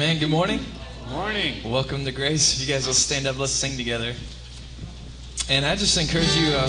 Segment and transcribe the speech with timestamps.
[0.00, 0.18] Amen.
[0.18, 0.60] Good morning.
[1.10, 1.62] Morning.
[1.62, 2.54] Welcome to Grace.
[2.54, 4.14] If you guys will stand up, let's sing together.
[5.50, 6.54] And I just encourage you.
[6.54, 6.66] Uh,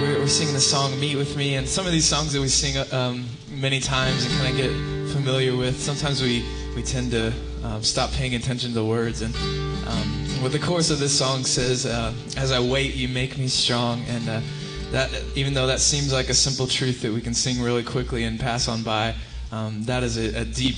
[0.00, 2.48] we're, we're singing the song "Meet with Me," and some of these songs that we
[2.48, 5.78] sing um, many times and kind of get familiar with.
[5.78, 6.42] Sometimes we
[6.74, 9.20] we tend to um, stop paying attention to the words.
[9.20, 9.36] And
[9.86, 13.46] um, what the chorus of this song says, uh, "As I wait, you make me
[13.46, 14.40] strong." And uh,
[14.92, 18.24] that, even though that seems like a simple truth that we can sing really quickly
[18.24, 19.14] and pass on by.
[19.52, 20.76] Um, that is a, a, deep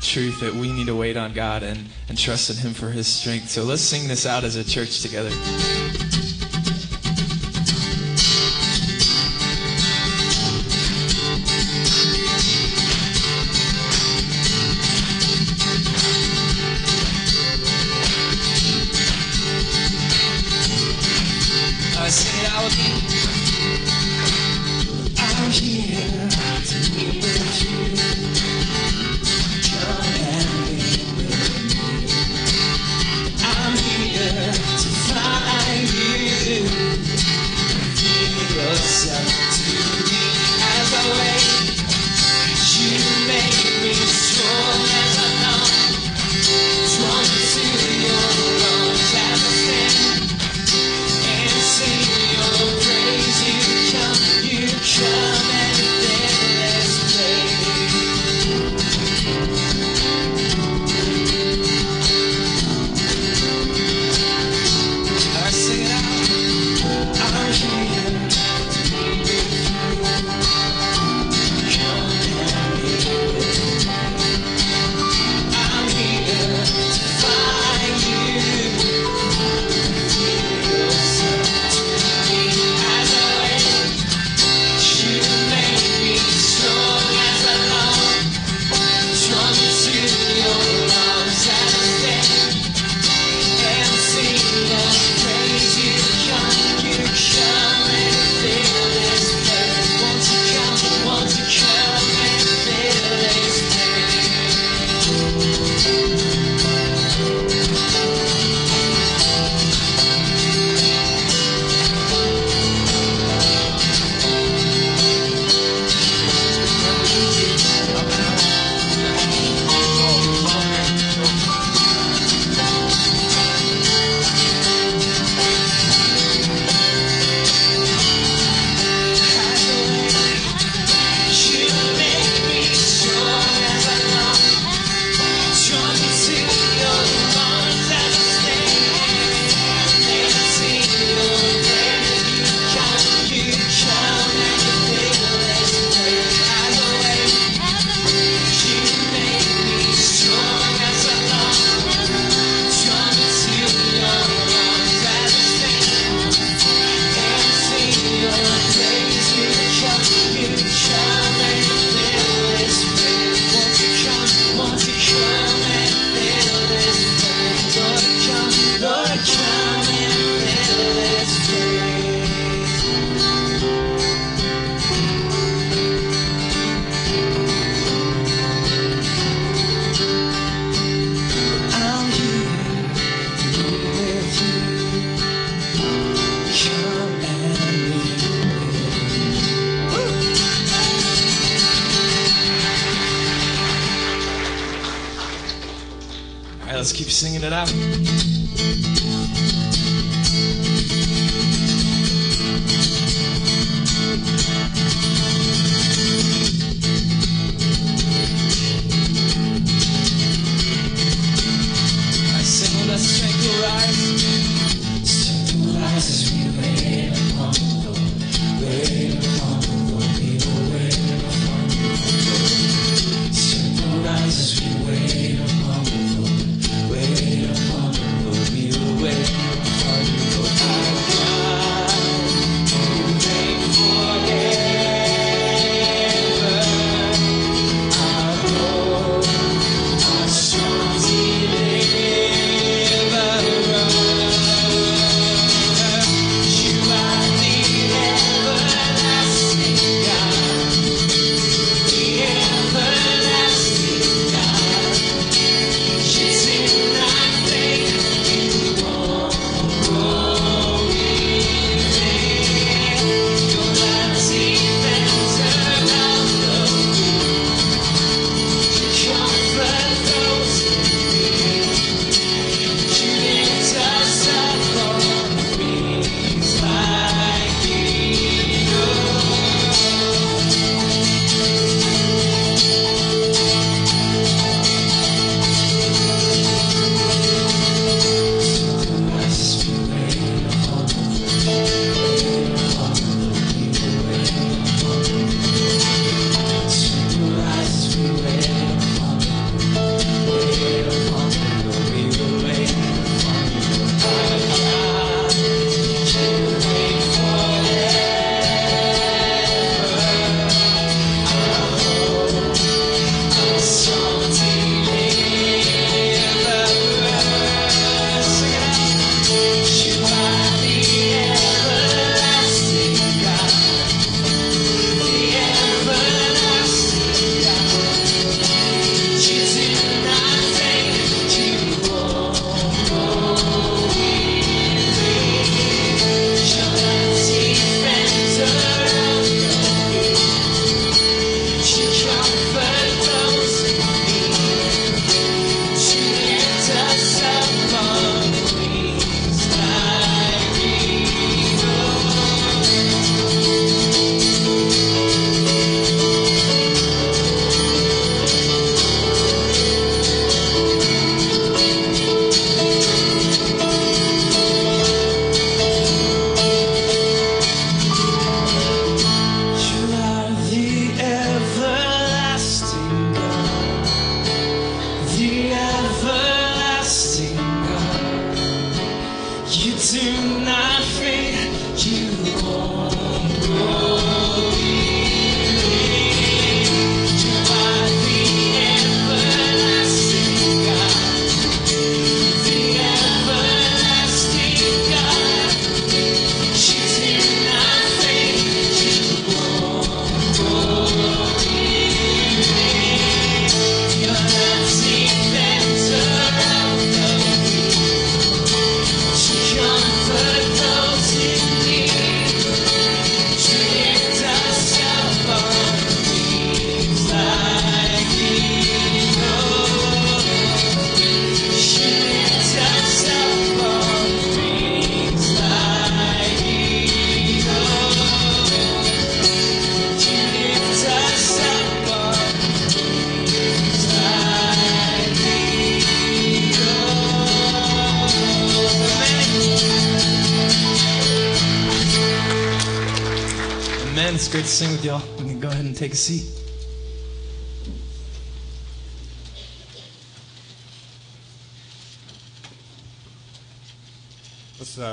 [0.00, 3.06] truth that we need to wait on God and, and trust in Him for His
[3.06, 3.48] strength.
[3.48, 5.30] So let's sing this out as a church together.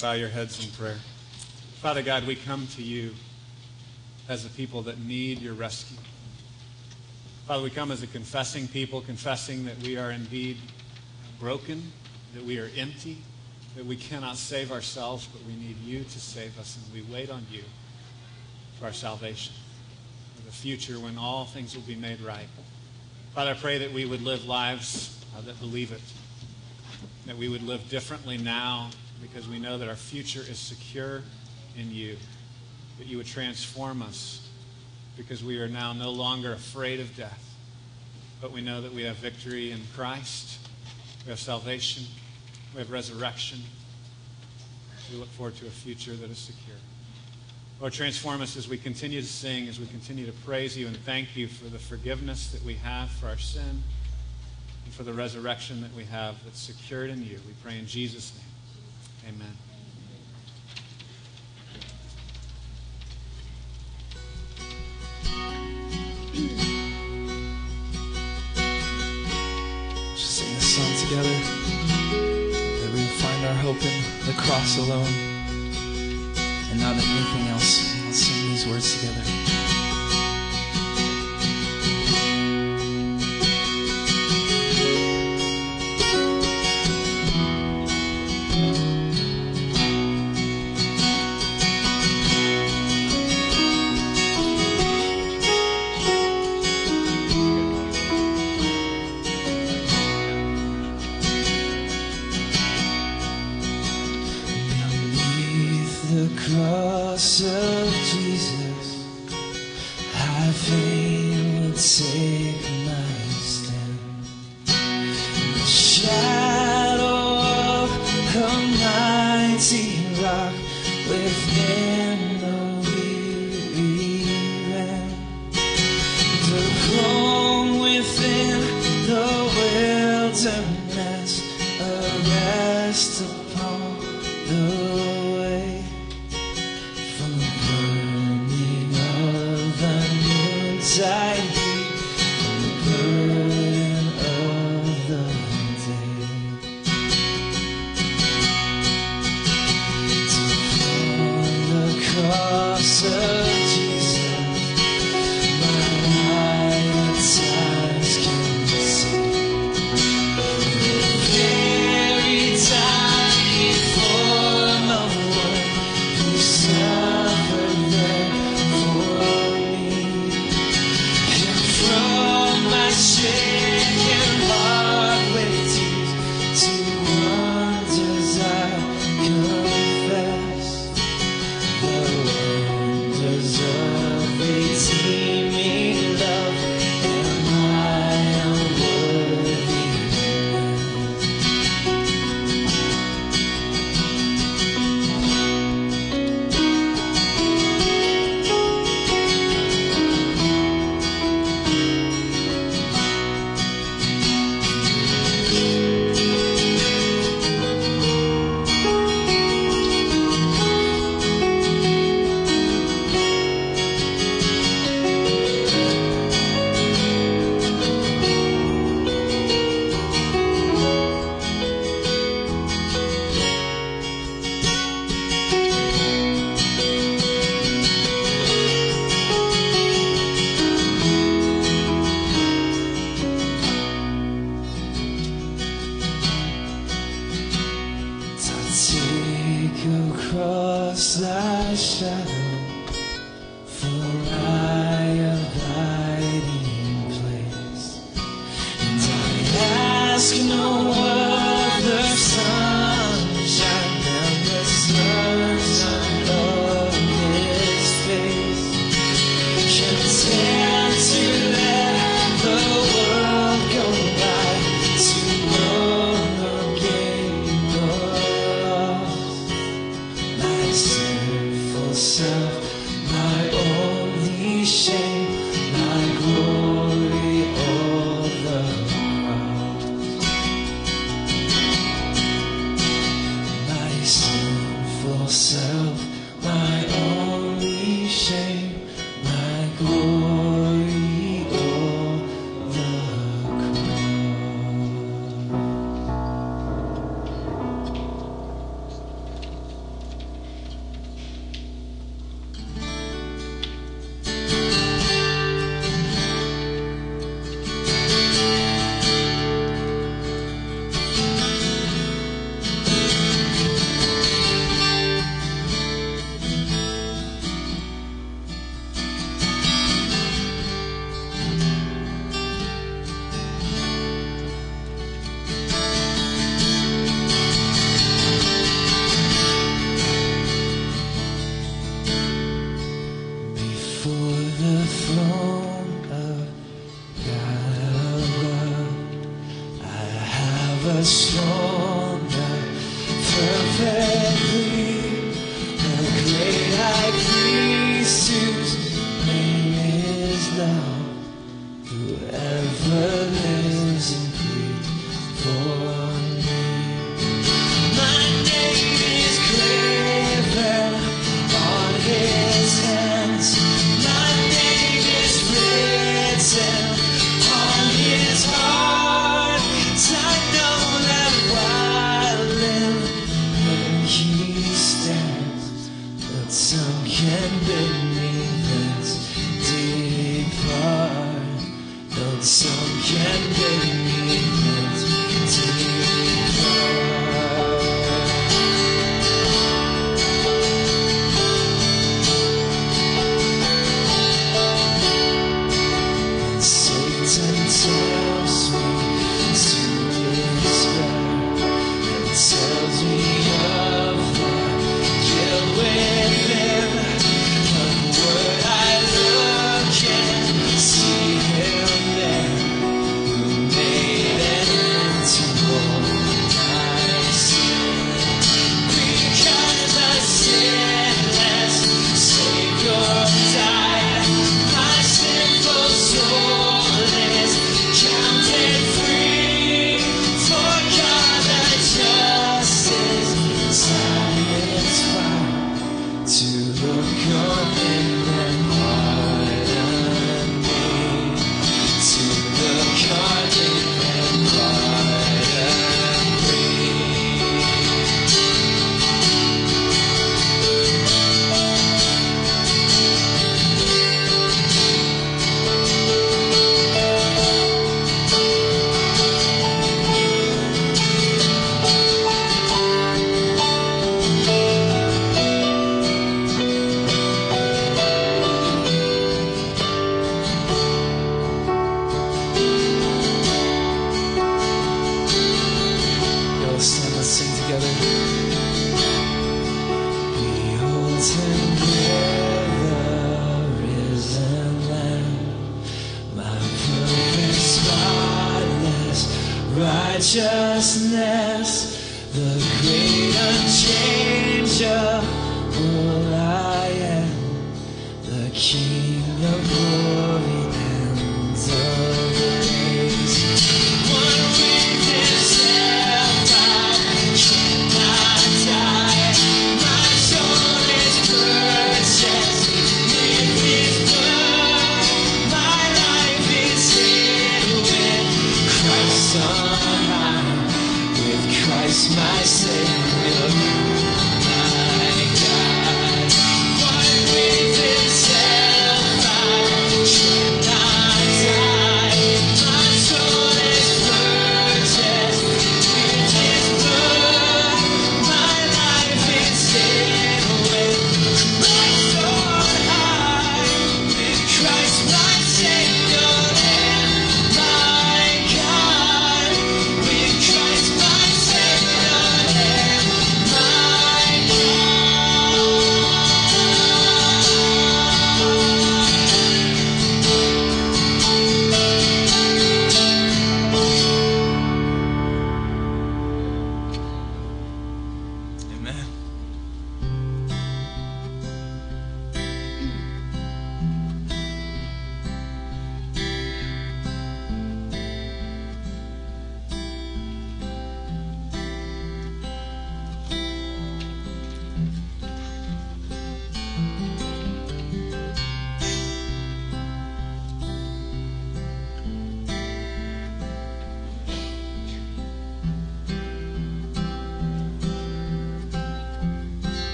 [0.00, 0.98] Bow your heads in prayer.
[1.80, 3.14] Father God, we come to you
[4.28, 5.96] as a people that need your rescue.
[7.46, 10.58] Father, we come as a confessing people, confessing that we are indeed
[11.38, 11.92] broken,
[12.34, 13.18] that we are empty,
[13.76, 17.30] that we cannot save ourselves, but we need you to save us, and we wait
[17.30, 17.62] on you
[18.78, 19.54] for our salvation,
[20.34, 22.48] for the future when all things will be made right.
[23.34, 26.02] Father, I pray that we would live lives uh, that believe it,
[27.26, 31.22] that we would live differently now because we know that our future is secure
[31.78, 32.16] in you,
[32.98, 34.48] that you would transform us
[35.16, 37.54] because we are now no longer afraid of death,
[38.40, 40.58] but we know that we have victory in Christ,
[41.24, 42.04] we have salvation,
[42.74, 43.60] we have resurrection.
[45.10, 46.76] We look forward to a future that is secure.
[47.80, 50.96] Lord, transform us as we continue to sing, as we continue to praise you and
[50.96, 53.82] thank you for the forgiveness that we have for our sin
[54.84, 57.38] and for the resurrection that we have that's secured in you.
[57.46, 58.55] We pray in Jesus' name.
[59.28, 59.56] Amen.
[70.14, 71.36] Just sing this song together.
[72.80, 75.12] That we find our hope in the cross alone
[76.70, 77.96] and not in anything else.
[78.04, 79.35] Let's sing these words together.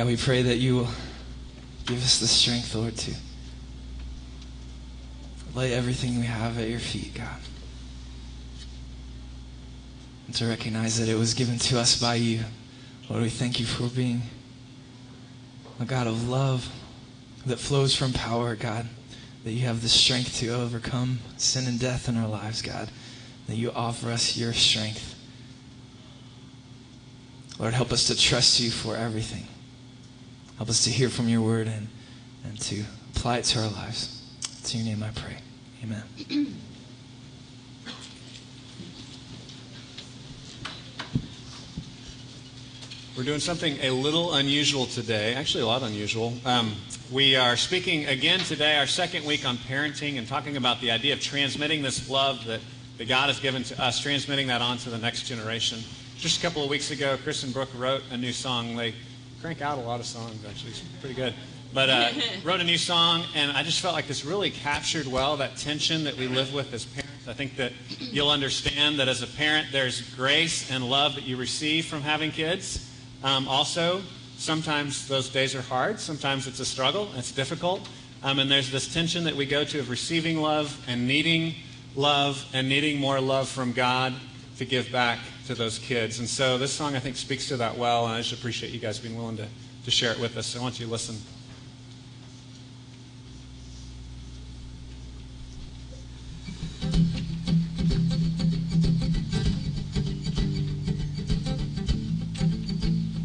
[0.00, 0.88] God, we pray that you will
[1.84, 3.14] give us the strength, Lord, to
[5.54, 7.36] lay everything we have at your feet, God.
[10.24, 12.44] And to recognize that it was given to us by you.
[13.10, 14.22] Lord, we thank you for being
[15.78, 16.72] a God of love
[17.44, 18.88] that flows from power, God.
[19.44, 22.88] That you have the strength to overcome sin and death in our lives, God.
[23.48, 25.14] That you offer us your strength.
[27.58, 29.46] Lord, help us to trust you for everything.
[30.60, 31.88] Help us to hear from your word and,
[32.44, 32.84] and to
[33.16, 34.22] apply it to our lives.
[34.58, 35.38] It's in your name I pray.
[35.82, 36.02] Amen.
[43.16, 46.34] We're doing something a little unusual today, actually, a lot unusual.
[46.44, 46.74] Um,
[47.10, 51.14] we are speaking again today, our second week on parenting, and talking about the idea
[51.14, 52.60] of transmitting this love that,
[52.98, 55.78] that God has given to us, transmitting that on to the next generation.
[56.18, 58.76] Just a couple of weeks ago, Chris and Brooke wrote a new song.
[58.76, 58.92] They
[59.40, 60.70] crank out a lot of songs, actually.
[60.70, 61.34] It's pretty good.
[61.72, 62.10] But uh,
[62.44, 66.04] wrote a new song, and I just felt like this really captured well that tension
[66.04, 67.26] that we live with as parents.
[67.26, 71.36] I think that you'll understand that as a parent, there's grace and love that you
[71.36, 72.90] receive from having kids.
[73.22, 74.02] Um, also,
[74.36, 76.00] sometimes those days are hard.
[76.00, 77.08] Sometimes it's a struggle.
[77.16, 77.88] It's difficult.
[78.22, 81.54] Um, and there's this tension that we go to of receiving love and needing
[81.96, 84.14] love and needing more love from God
[84.58, 85.18] to give back
[85.50, 86.20] to those kids.
[86.20, 88.06] And so this song, I think, speaks to that well.
[88.06, 89.48] And I just appreciate you guys being willing to,
[89.84, 90.46] to share it with us.
[90.46, 91.16] So I want you to listen.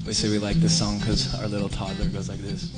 [0.07, 2.71] We say we like this song because our little toddler goes like this.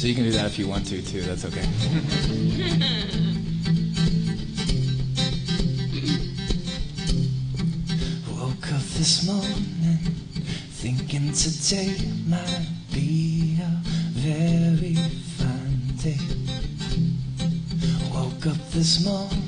[0.00, 1.22] So you can do that if you want to, too.
[1.22, 3.28] That's okay.
[9.02, 9.98] this morning
[10.78, 11.92] thinking today
[12.24, 13.70] might be a
[14.12, 16.20] very fine day.
[18.14, 19.41] Woke up this morning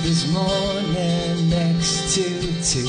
[0.00, 2.24] this morning next to
[2.62, 2.88] two.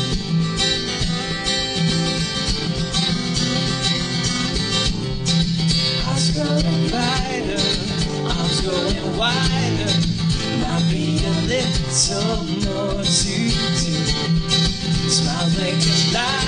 [6.05, 7.63] I was going brighter,
[8.25, 9.93] I was going wider.
[10.61, 13.35] Might be a little more to
[13.79, 13.95] do.
[15.09, 16.42] Smile make us lighter,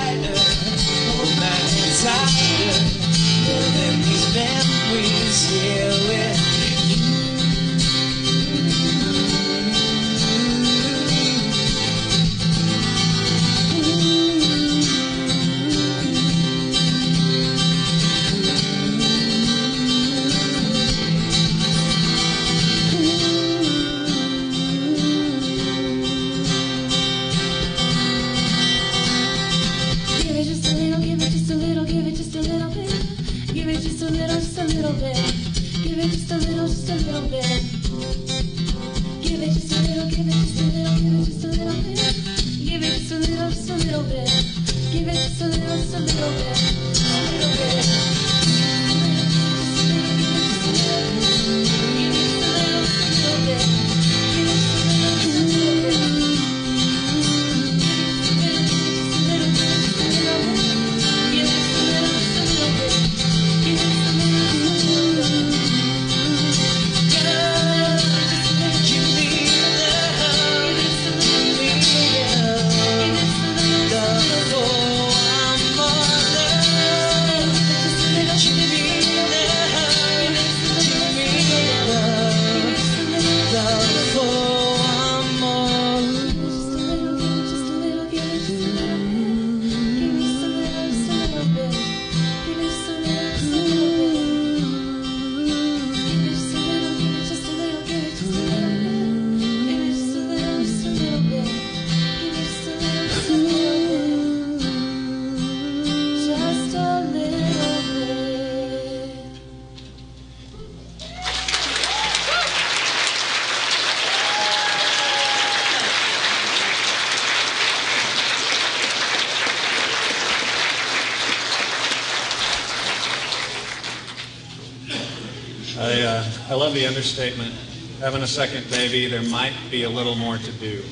[126.55, 127.53] love the understatement.
[127.99, 130.83] Having a second baby, there might be a little more to do.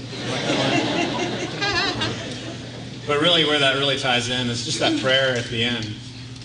[3.07, 5.95] but really, where that really ties in is just that prayer at the end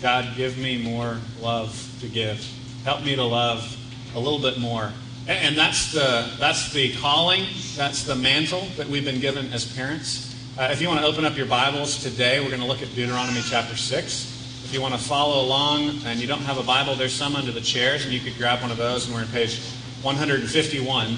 [0.01, 2.47] God, give me more love to give.
[2.85, 3.77] Help me to love
[4.15, 4.93] a little bit more.
[5.27, 7.45] And that's the, that's the calling,
[7.77, 10.37] that's the mantle that we've been given as parents.
[10.57, 12.95] Uh, if you want to open up your Bibles today, we're going to look at
[12.95, 14.38] Deuteronomy chapter 6.
[14.69, 17.51] If you want to follow along and you don't have a Bible, there's some under
[17.51, 19.63] the chairs, and you could grab one of those, and we're on page
[20.03, 21.17] 151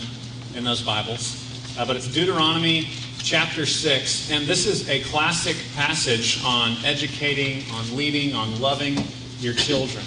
[0.55, 1.77] in those Bibles.
[1.77, 2.87] Uh, but it's Deuteronomy
[3.19, 9.03] chapter 6, and this is a classic passage on educating, on leading, on loving
[9.41, 10.05] your children.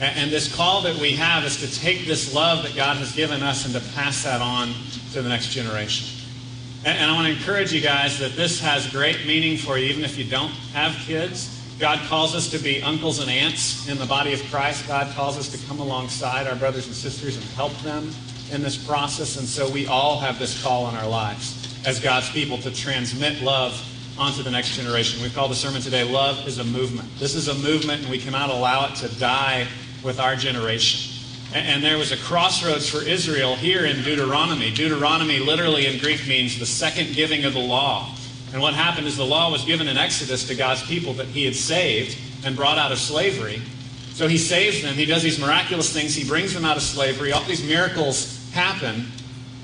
[0.00, 3.40] And this call that we have is to take this love that God has given
[3.40, 4.74] us and to pass that on
[5.12, 6.08] to the next generation.
[6.84, 10.02] And I want to encourage you guys that this has great meaning for you, even
[10.02, 11.59] if you don't have kids.
[11.80, 14.86] God calls us to be uncles and aunts in the body of Christ.
[14.86, 18.10] God calls us to come alongside our brothers and sisters and help them
[18.52, 19.38] in this process.
[19.38, 23.40] And so we all have this call in our lives as God's people to transmit
[23.40, 23.82] love
[24.18, 25.22] onto the next generation.
[25.22, 27.08] We call the sermon today, Love is a Movement.
[27.18, 29.66] This is a movement, and we cannot allow it to die
[30.04, 31.16] with our generation.
[31.54, 34.70] And there was a crossroads for Israel here in Deuteronomy.
[34.70, 38.14] Deuteronomy literally in Greek means the second giving of the law.
[38.52, 41.44] And what happened is the law was given in Exodus to God's people that he
[41.44, 43.62] had saved and brought out of slavery.
[44.12, 44.94] So he saves them.
[44.94, 46.14] He does these miraculous things.
[46.14, 47.32] He brings them out of slavery.
[47.32, 49.06] All these miracles happen,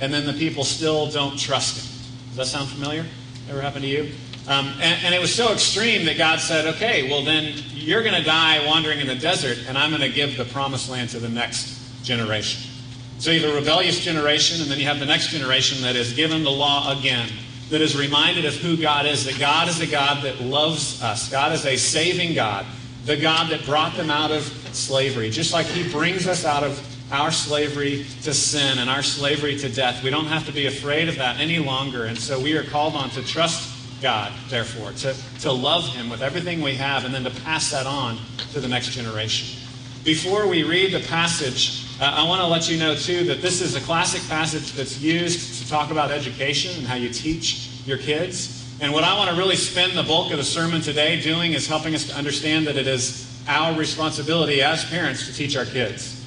[0.01, 2.07] and then the people still don't trust him.
[2.29, 3.05] Does that sound familiar?
[3.51, 4.12] Ever happened to you?
[4.49, 8.14] Um, and, and it was so extreme that God said, okay, well, then you're going
[8.14, 11.18] to die wandering in the desert, and I'm going to give the promised land to
[11.18, 12.70] the next generation.
[13.18, 16.12] So you have a rebellious generation, and then you have the next generation that is
[16.12, 17.29] given the law again,
[17.70, 21.31] that is reminded of who God is, that God is a God that loves us.
[21.31, 22.64] God is a saving God,
[23.05, 26.81] the God that brought them out of slavery, just like He brings us out of
[27.12, 30.02] our slavery to sin and our slavery to death.
[30.02, 32.05] We don't have to be afraid of that any longer.
[32.05, 36.22] And so we are called on to trust God, therefore, to, to love Him with
[36.22, 38.18] everything we have and then to pass that on
[38.52, 39.61] to the next generation.
[40.05, 43.62] Before we read the passage, uh, I want to let you know, too, that this
[43.62, 47.96] is a classic passage that's used to talk about education and how you teach your
[47.96, 48.76] kids.
[48.82, 51.66] And what I want to really spend the bulk of the sermon today doing is
[51.66, 56.22] helping us to understand that it is our responsibility as parents to teach our kids.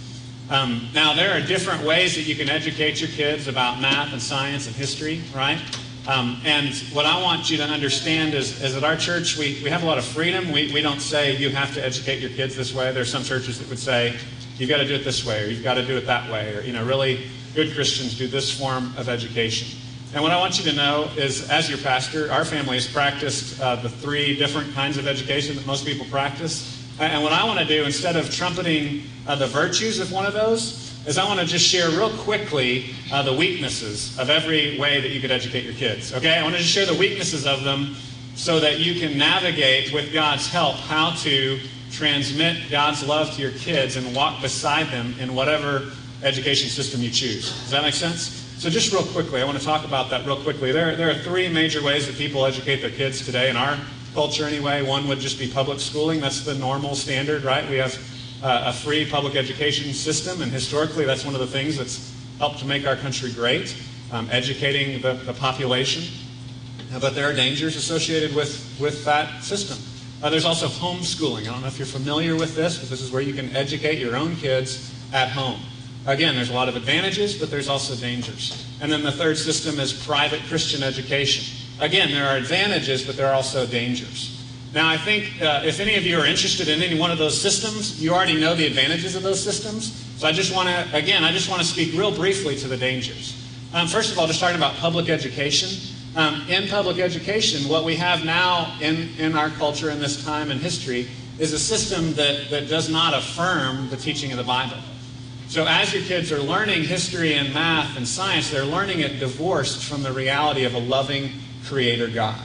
[0.50, 4.22] Um, now, there are different ways that you can educate your kids about math and
[4.22, 5.62] science and history, right?
[6.08, 9.70] Um, and what I want you to understand is, is at our church, we, we
[9.70, 10.52] have a lot of freedom.
[10.52, 12.92] We, we don't say you have to educate your kids this way.
[12.92, 14.18] There are some churches that would say
[14.60, 16.54] you've got to do it this way or you've got to do it that way.
[16.54, 19.80] Or, you know, really good Christians do this form of education.
[20.14, 23.62] And what I want you to know is, as your pastor, our family has practiced
[23.62, 26.84] uh, the three different kinds of education that most people practice.
[27.00, 30.34] And what I want to do, instead of trumpeting uh, the virtues of one of
[30.34, 35.00] those, is I want to just share real quickly uh, the weaknesses of every way
[35.00, 36.14] that you could educate your kids.
[36.14, 36.36] Okay?
[36.36, 37.96] I want to just share the weaknesses of them
[38.36, 41.60] so that you can navigate with God's help how to
[42.00, 45.92] transmit God's love to your kids and walk beside them in whatever
[46.24, 47.52] education system you choose.
[47.52, 48.38] Does that make sense?
[48.58, 50.72] So, just real quickly, I want to talk about that real quickly.
[50.72, 53.78] There, there are three major ways that people educate their kids today in our
[54.14, 54.82] culture, anyway.
[54.82, 56.22] One would just be public schooling.
[56.22, 57.70] That's the normal standard, right?
[57.70, 57.96] We have
[58.42, 62.60] uh, a free public education system, and historically, that's one of the things that's helped
[62.60, 63.76] to make our country great,
[64.14, 66.04] um, educating the, the population.
[67.02, 69.78] But there are dangers associated with, with that system.
[70.22, 71.42] Uh, there's also homeschooling.
[71.42, 74.00] I don't know if you're familiar with this, but this is where you can educate
[74.00, 75.60] your own kids at home.
[76.06, 78.66] Again, there's a lot of advantages, but there's also dangers.
[78.82, 81.56] And then the third system is private Christian education.
[81.80, 84.36] Again, there are advantages, but there are also dangers.
[84.74, 87.40] Now, I think uh, if any of you are interested in any one of those
[87.40, 90.06] systems, you already know the advantages of those systems.
[90.18, 92.78] So I just want to, again, I just want to speak real briefly to the
[92.78, 93.36] dangers.
[93.74, 95.70] Um, first of all, just talking about public education.
[96.16, 100.50] Um, in public education, what we have now in, in our culture in this time
[100.50, 104.78] in history is a system that, that does not affirm the teaching of the Bible.
[105.48, 109.84] So as your kids are learning history and math and science, they're learning it divorced
[109.84, 111.32] from the reality of a loving
[111.66, 112.40] creator God.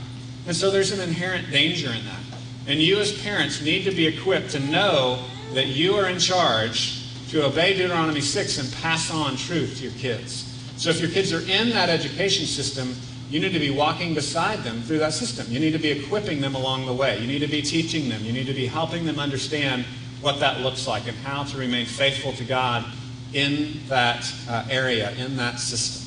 [0.46, 2.20] And so there's an inherent danger in that.
[2.66, 7.02] And you as parents need to be equipped to know that you are in charge
[7.30, 10.50] to obey Deuteronomy 6 and pass on truth to your kids.
[10.76, 12.94] So if your kids are in that education system,
[13.30, 15.46] you need to be walking beside them through that system.
[15.48, 17.18] You need to be equipping them along the way.
[17.18, 18.22] You need to be teaching them.
[18.22, 19.84] You need to be helping them understand
[20.20, 22.84] what that looks like and how to remain faithful to God
[23.32, 26.02] in that uh, area, in that system.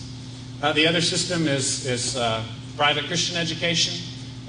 [0.62, 2.44] Uh, the other system is, is uh,
[2.78, 3.94] private Christian education.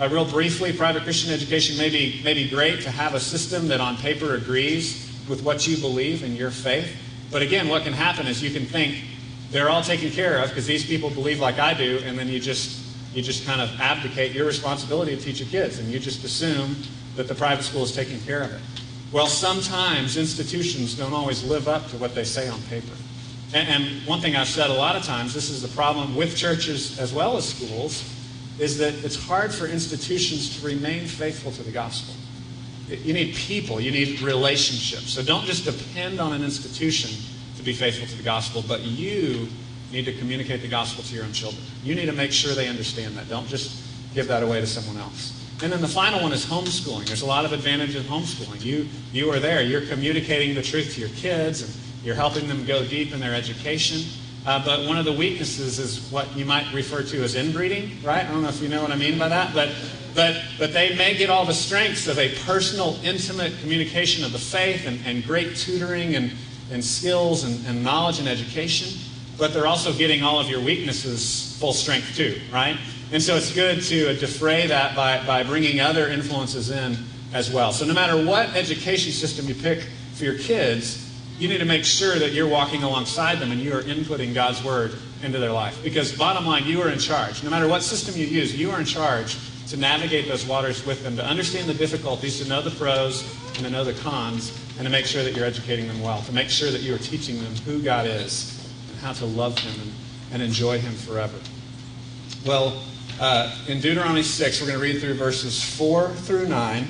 [0.01, 3.69] Uh, real briefly, private Christian education may be, may be great to have a system
[3.69, 6.97] that on paper agrees with what you believe in your faith.
[7.31, 9.03] But again, what can happen is you can think
[9.51, 12.41] they're all taken care of because these people believe like I do, and then you
[12.41, 12.85] just
[13.15, 16.77] you just kind of abdicate your responsibility to teach your kids, and you just assume
[17.17, 18.61] that the private school is taking care of it.
[19.11, 22.93] Well, sometimes institutions don't always live up to what they say on paper.
[23.55, 26.37] And, and one thing I've said a lot of times, this is the problem with
[26.37, 28.05] churches as well as schools,
[28.59, 32.15] is that it's hard for institutions to remain faithful to the gospel.
[32.89, 35.11] You need people, you need relationships.
[35.11, 37.11] So don't just depend on an institution
[37.69, 39.47] be faithful to the gospel, but you
[39.93, 41.63] need to communicate the gospel to your own children.
[41.85, 43.29] You need to make sure they understand that.
[43.29, 45.35] Don't just give that away to someone else.
[45.63, 47.07] And then the final one is homeschooling.
[47.07, 48.65] There's a lot of advantage in homeschooling.
[48.65, 49.61] You, you are there.
[49.61, 51.71] You're communicating the truth to your kids, and
[52.05, 54.01] you're helping them go deep in their education.
[54.47, 58.25] Uh, but one of the weaknesses is what you might refer to as inbreeding, right?
[58.25, 59.69] I don't know if you know what I mean by that, but
[60.15, 64.39] but but they may get all the strengths of a personal, intimate communication of the
[64.39, 66.33] faith and, and great tutoring and,
[66.71, 68.99] and skills and, and knowledge and education,
[69.39, 72.77] but they're also getting all of your weaknesses full strength too, right?
[73.11, 76.97] And so it's good to defray that by, by bringing other influences in
[77.33, 77.73] as well.
[77.73, 79.81] So no matter what education system you pick
[80.15, 81.05] for your kids,
[81.39, 84.63] you need to make sure that you're walking alongside them and you are inputting God's
[84.63, 85.83] word into their life.
[85.83, 87.43] Because bottom line, you are in charge.
[87.43, 89.37] No matter what system you use, you are in charge
[89.69, 93.23] to navigate those waters with them, to understand the difficulties, to know the pros
[93.57, 96.33] and to know the cons, and to make sure that you're educating them well, to
[96.33, 99.81] make sure that you are teaching them who God is and how to love him
[99.81, 99.93] and,
[100.35, 101.37] and enjoy him forever.
[102.47, 102.81] Well,
[103.21, 106.87] uh, in Deuteronomy 6, we're going to read through verses 4 through 9,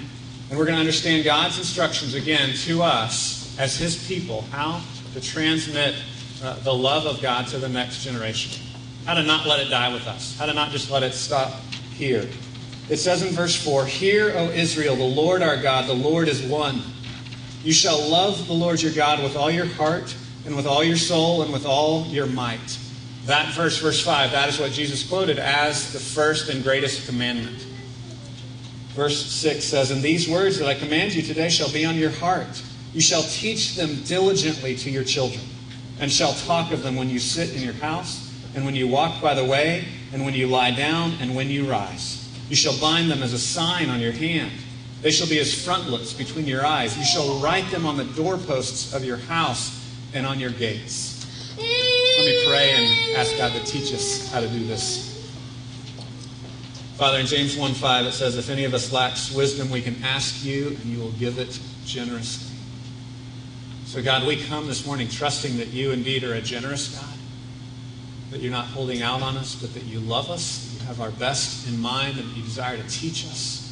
[0.50, 4.82] and we're going to understand God's instructions again to us as his people, how
[5.14, 5.94] to transmit
[6.42, 8.62] uh, the love of God to the next generation.
[9.06, 10.38] How to not let it die with us.
[10.38, 11.58] How to not just let it stop
[11.94, 12.28] here.
[12.90, 16.42] It says in verse 4 Hear, O Israel, the Lord our God, the Lord is
[16.42, 16.82] one.
[17.62, 20.14] You shall love the Lord your God with all your heart,
[20.46, 22.78] and with all your soul, and with all your might.
[23.26, 27.66] That verse, verse 5, that is what Jesus quoted as the first and greatest commandment.
[28.90, 32.10] Verse 6 says, And these words that I command you today shall be on your
[32.10, 32.62] heart.
[32.94, 35.44] You shall teach them diligently to your children,
[36.00, 39.20] and shall talk of them when you sit in your house, and when you walk
[39.20, 42.28] by the way, and when you lie down, and when you rise.
[42.48, 44.52] You shall bind them as a sign on your hand.
[45.02, 46.96] They shall be as frontlets between your eyes.
[46.98, 49.74] You shall write them on the doorposts of your house
[50.12, 51.24] and on your gates.
[51.56, 55.08] Let me pray and ask God to teach us how to do this.
[56.96, 60.02] Father, in James 1 5, it says, If any of us lacks wisdom, we can
[60.02, 62.56] ask you, and you will give it generously.
[63.86, 67.16] So, God, we come this morning trusting that you indeed are a generous God,
[68.32, 71.00] that you're not holding out on us, but that you love us, that you have
[71.00, 73.67] our best in mind, and that you desire to teach us.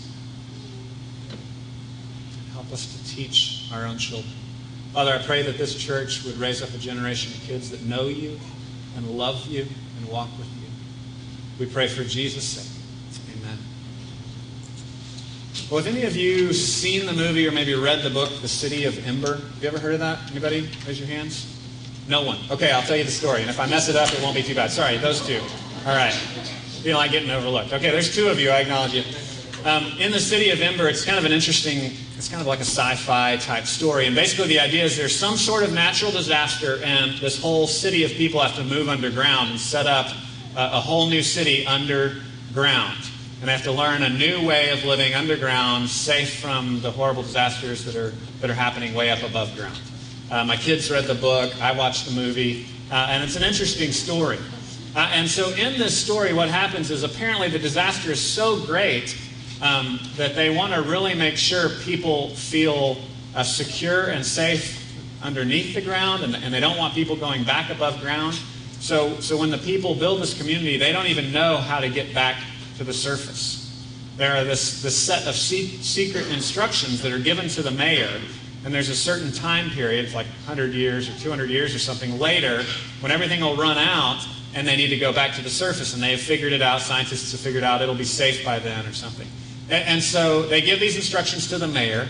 [2.67, 4.33] Help us to teach our own children.
[4.93, 8.09] Father, I pray that this church would raise up a generation of kids that know
[8.09, 8.41] you
[8.97, 10.67] and love you and walk with you.
[11.61, 12.83] We pray for Jesus' sake.
[13.39, 13.59] Amen.
[15.71, 18.85] Well, have any of you seen the movie or maybe read the book, The City
[18.85, 19.37] of Ember?
[19.37, 20.29] Have you ever heard of that?
[20.33, 20.69] Anybody?
[20.89, 21.57] Raise your hands.
[22.09, 22.39] No one.
[22.51, 23.43] Okay, I'll tell you the story.
[23.43, 24.73] And if I mess it up, it won't be too bad.
[24.73, 25.41] Sorry, those two.
[25.87, 26.13] All right.
[26.83, 27.73] Feel like getting overlooked.
[27.73, 28.51] Okay, there's two of you.
[28.51, 29.05] I acknowledge you.
[29.65, 32.61] Um, in the city of Ember, it's kind of an interesting, it's kind of like
[32.61, 34.07] a sci-fi type story.
[34.07, 38.05] And basically the idea is there's some sort of natural disaster and this whole city
[38.05, 40.07] of people have to move underground and set up
[40.57, 42.97] a, a whole new city underground.
[43.41, 47.23] and they have to learn a new way of living underground, safe from the horrible
[47.23, 49.79] disasters that are, that are happening way up above ground.
[50.31, 53.93] Uh, my kids read the book, I watched the movie, uh, and it's an interesting
[53.93, 54.39] story.
[54.97, 59.15] Uh, and so, in this story, what happens is apparently the disaster is so great
[59.63, 62.99] um, that they want to really make sure people feel
[63.35, 64.83] uh, secure and safe
[65.23, 68.35] underneath the ground, and, and they don't want people going back above ground.
[68.81, 72.15] So, so when the people build this community, they don't even know how to get
[72.15, 72.37] back
[72.79, 73.63] to the surface.
[74.17, 78.21] There are this, this set of se- secret instructions that are given to the mayor,
[78.65, 82.65] and there's a certain time period, like 100 years or 200 years or something later,
[83.01, 85.95] when everything will run out and they need to go back to the surface.
[85.95, 88.87] And they have figured it out, scientists have figured out it'll be safe by then
[88.87, 89.29] or something.
[89.69, 92.09] And, so they give these instructions to the mayor,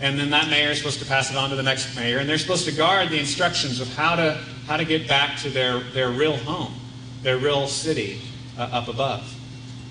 [0.00, 2.28] and then that mayor is supposed to pass it on to the next mayor, and
[2.28, 4.34] they're supposed to guard the instructions of how to,
[4.66, 6.74] how to get back to their, their real home,
[7.22, 8.20] their real city
[8.58, 9.32] uh, up above.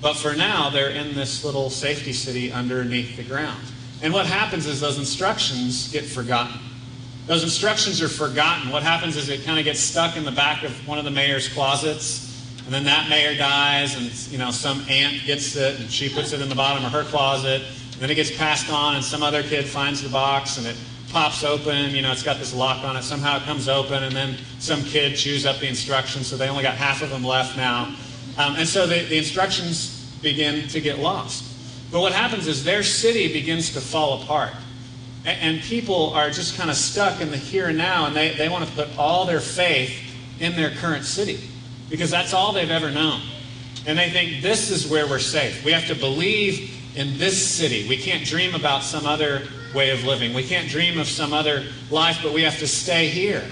[0.02, 3.64] But for now, they're in this little safety city underneath the ground.
[4.02, 6.60] And what happens is those instructions get forgotten.
[7.28, 8.72] Those instructions are forgotten.
[8.72, 11.12] What happens is it kind of gets stuck in the back of one of the
[11.12, 12.25] mayor's closets,
[12.66, 16.34] and then that mayor dies, and you know some aunt gets it, and she puts
[16.34, 17.62] it in the bottom of her closet.
[17.94, 20.76] And then it gets passed on, and some other kid finds the box, and it
[21.12, 21.92] pops open.
[21.92, 23.04] You know, it's got this lock on it.
[23.04, 26.64] Somehow it comes open, and then some kid chews up the instructions, so they only
[26.64, 27.96] got half of them left now.
[28.38, 31.46] Um, and so the, the instructions begin to get lost.
[31.92, 34.52] But what happens is their city begins to fall apart.
[35.26, 38.34] A- And people are just kind of stuck in the here and now, and they,
[38.34, 39.96] they want to put all their faith
[40.42, 41.40] in their current city
[41.90, 43.22] because that's all they've ever known.
[43.88, 45.64] And they think this is where we're safe.
[45.64, 47.88] We have to believe in this city.
[47.88, 50.34] We can't dream about some other way of living.
[50.34, 53.44] We can't dream of some other life, but we have to stay here.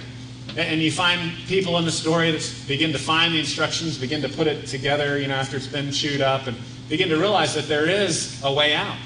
[0.56, 4.30] And you find people in the story that begin to find the instructions, begin to
[4.30, 6.56] put it together, you know, after it's been chewed up, and
[6.90, 8.98] begin to realize that there is a way out.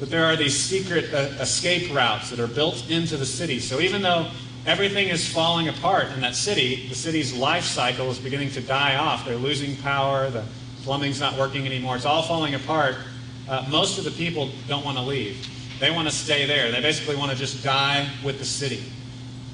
[0.00, 3.58] That there are these secret uh, escape routes that are built into the city.
[3.58, 4.28] So even though
[4.66, 8.96] everything is falling apart in that city, the city's life cycle is beginning to die
[8.96, 9.24] off.
[9.24, 10.44] They're losing power, the
[10.82, 12.96] plumbing's not working anymore, it's all falling apart.
[13.48, 15.48] Uh, most of the people don't want to leave.
[15.80, 16.70] They want to stay there.
[16.70, 18.84] They basically want to just die with the city.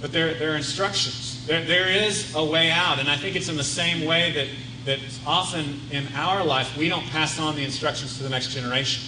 [0.00, 1.46] But there, there are instructions.
[1.46, 2.98] There, there is a way out.
[2.98, 4.48] And I think it's in the same way that,
[4.84, 9.02] that often in our life we don't pass on the instructions to the next generation.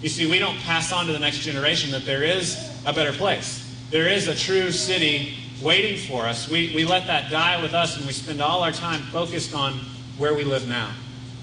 [0.00, 3.12] You see, we don't pass on to the next generation that there is a better
[3.12, 3.61] place.
[3.92, 6.48] There is a true city waiting for us.
[6.48, 9.74] We, we let that die with us and we spend all our time focused on
[10.16, 10.94] where we live now.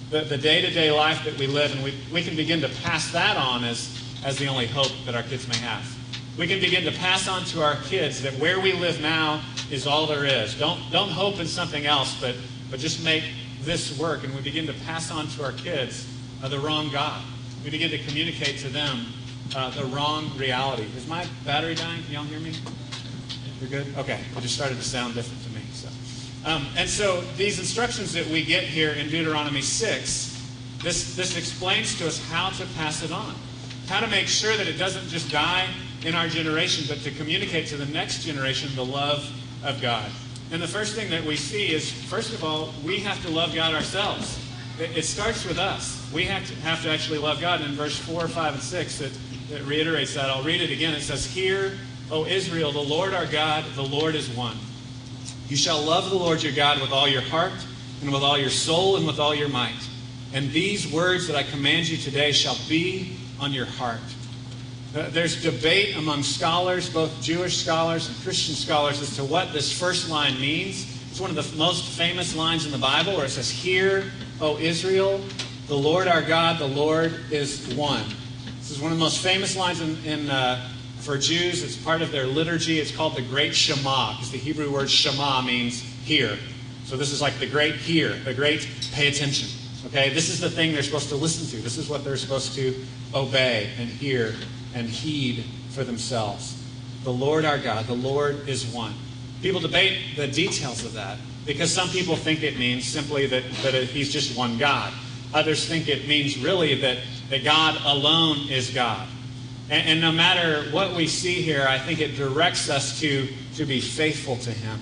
[0.10, 3.38] The, the day-to-day life that we live, and we, we can begin to pass that
[3.38, 3.96] on as,
[4.26, 5.96] as the only hope that our kids may have.
[6.40, 9.86] We can begin to pass on to our kids that where we live now is
[9.86, 10.58] all there is.
[10.58, 12.34] Don't, don't hope in something else, but,
[12.72, 13.26] but just make
[13.62, 14.24] this work.
[14.24, 17.22] And we begin to pass on to our kids uh, the wrong God.
[17.64, 19.06] We begin to communicate to them
[19.56, 20.88] uh, the wrong reality.
[20.96, 22.04] Is my battery dying?
[22.04, 22.54] Can y'all hear me?
[23.60, 23.98] You're good?
[23.98, 24.20] Okay.
[24.36, 25.62] It just started to sound different to me.
[25.74, 25.90] So.
[26.46, 30.30] Um, and so these instructions that we get here in Deuteronomy 6,
[30.84, 33.36] this, this explains to us how to pass it on.
[33.88, 35.68] How to make sure that it doesn't just die
[36.06, 39.30] in our generation, but to communicate to the next generation the love
[39.64, 40.10] of God.
[40.52, 43.54] And the first thing that we see is, first of all, we have to love
[43.54, 44.40] God ourselves.
[44.80, 46.10] It, it starts with us.
[46.14, 47.62] We have to, have to actually love God.
[47.62, 49.12] In verse 4, 5, and 6, it,
[49.52, 50.30] it reiterates that.
[50.30, 50.94] I'll read it again.
[50.94, 51.78] It says, Hear,
[52.12, 54.58] O Israel, the Lord our God, the Lord is one.
[55.48, 57.54] You shall love the Lord your God with all your heart,
[58.02, 59.88] and with all your soul, and with all your might.
[60.34, 64.00] And these words that I command you today shall be on your heart.
[64.96, 69.78] Uh, There's debate among scholars, both Jewish scholars and Christian scholars, as to what this
[69.78, 70.86] first line means.
[71.10, 74.58] It's one of the most famous lines in the Bible where it says, Hear, O
[74.58, 75.20] Israel,
[75.68, 78.04] the Lord our God, the Lord is one.
[78.70, 81.64] This is one of the most famous lines in, in, uh, for Jews.
[81.64, 82.80] It's part of their liturgy.
[82.80, 86.38] It's called the Great Shema, because the Hebrew word Shema means hear.
[86.84, 89.50] So this is like the great hear, the great pay attention.
[89.88, 91.64] Okay, this is the thing they're supposed to listen to.
[91.64, 92.76] This is what they're supposed to
[93.16, 94.36] obey and hear
[94.76, 96.64] and heed for themselves.
[97.04, 98.94] The Lord our God, the Lord is one.
[99.42, 103.74] People debate the details of that because some people think it means simply that, that
[103.74, 104.94] he's just one God.
[105.34, 107.00] Others think it means really that,
[107.30, 109.08] that God alone is God.
[109.70, 113.66] And, and no matter what we see here, I think it directs us to, to
[113.66, 114.80] be faithful to him.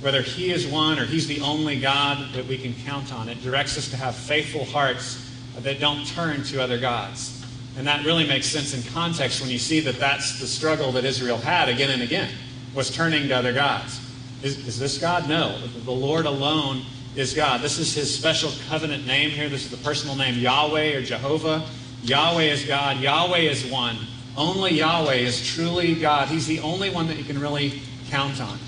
[0.00, 3.42] Whether he is one or he's the only God that we can count on, it
[3.42, 5.30] directs us to have faithful hearts
[5.60, 7.44] that don't turn to other gods.
[7.76, 11.04] And that really makes sense in context when you see that that's the struggle that
[11.04, 12.30] Israel had again and again,
[12.74, 14.00] was turning to other gods.
[14.42, 15.28] Is, is this God?
[15.28, 15.56] No.
[15.84, 16.82] The Lord alone
[17.14, 17.60] is God.
[17.60, 19.48] This is his special covenant name here.
[19.48, 21.64] This is the personal name Yahweh or Jehovah.
[22.02, 23.00] Yahweh is God.
[23.00, 23.96] Yahweh is one.
[24.36, 26.28] Only Yahweh is truly God.
[26.28, 28.58] He's the only one that you can really count on.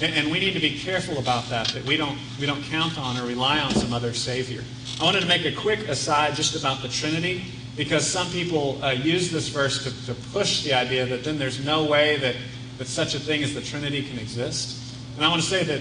[0.00, 3.16] And, we need to be careful about that, that we don't, we don't count on
[3.16, 4.62] or rely on some other Savior.
[5.00, 7.42] I wanted to make a quick aside just about the Trinity,
[7.76, 11.64] because some people uh, use this verse to, to push the idea that then there's
[11.64, 12.36] no way that,
[12.78, 14.96] that such a thing as the Trinity can exist.
[15.16, 15.80] And I want to say that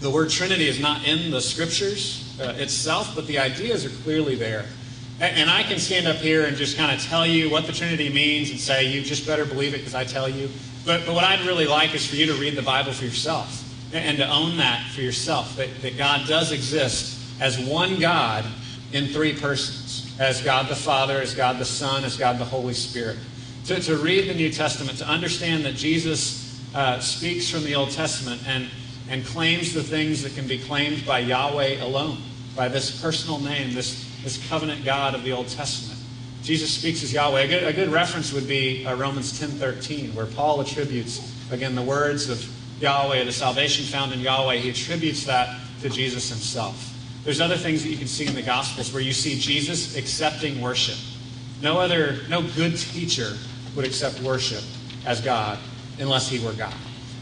[0.00, 4.36] the word Trinity is not in the Scriptures uh, itself, but the ideas are clearly
[4.36, 4.66] there.
[5.20, 8.08] And, I can stand up here and just kind of tell you what the Trinity
[8.08, 10.48] means and say, you just better believe it because I tell you.
[10.86, 13.64] But, but what I'd really like is for you to read the Bible for yourself
[13.92, 18.44] and, and to own that for yourself, that, that God does exist as one God
[18.92, 22.74] in three persons, as God the Father, as God the Son, as God the Holy
[22.74, 23.18] Spirit.
[23.66, 27.90] To, to read the New Testament, to understand that Jesus uh, speaks from the Old
[27.90, 28.70] Testament and,
[29.08, 32.18] and claims the things that can be claimed by Yahweh alone,
[32.54, 35.98] by this personal name, this, this covenant God of the Old Testament.
[36.42, 37.40] Jesus speaks as Yahweh.
[37.40, 41.82] A good, a good reference would be uh, Romans 10.13, where Paul attributes, again, the
[41.82, 42.46] words of
[42.80, 44.56] Yahweh, the salvation found in Yahweh.
[44.56, 46.94] He attributes that to Jesus himself.
[47.24, 50.60] There's other things that you can see in the Gospels where you see Jesus accepting
[50.60, 50.96] worship.
[51.60, 53.36] No other, no good teacher
[53.74, 54.62] would accept worship
[55.04, 55.58] as God
[55.98, 56.74] unless he were God.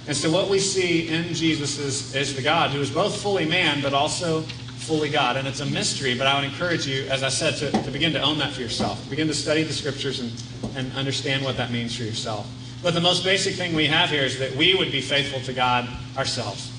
[0.07, 3.45] And so what we see in Jesus is, is the God who is both fully
[3.45, 4.43] man but also
[4.87, 5.37] fully God.
[5.37, 8.13] And it's a mystery, but I would encourage you, as I said, to, to begin
[8.13, 9.09] to own that for yourself.
[9.11, 10.33] Begin to study the scriptures and,
[10.77, 12.49] and understand what that means for yourself.
[12.83, 15.53] But the most basic thing we have here is that we would be faithful to
[15.53, 16.73] God ourselves.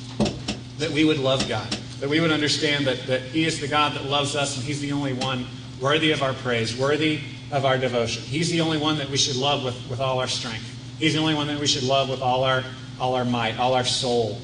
[0.77, 1.69] That we would love God.
[1.99, 4.79] That we would understand that, that He is the God that loves us and He's
[4.79, 5.45] the only one
[5.81, 7.19] worthy of our praise, worthy
[7.51, 8.23] of our devotion.
[8.23, 10.73] He's the only one that we should love with, with all our strength.
[10.99, 12.63] He's the only one that we should love with all our,
[12.99, 14.39] all our might, all our soul,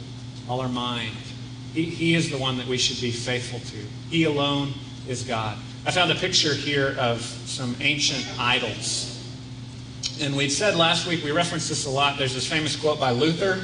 [0.48, 1.16] all our mind.
[1.74, 3.78] He, he is the one that we should be faithful to.
[4.10, 4.74] He alone
[5.08, 5.58] is God.
[5.86, 9.10] I found a picture here of some ancient idols.
[10.22, 12.18] And we'd said last week, we referenced this a lot.
[12.18, 13.56] There's this famous quote by Luther,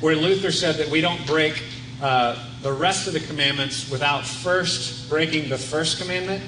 [0.00, 1.62] where Luther said that we don't break
[2.00, 6.42] uh, the rest of the commandments without first breaking the first commandment.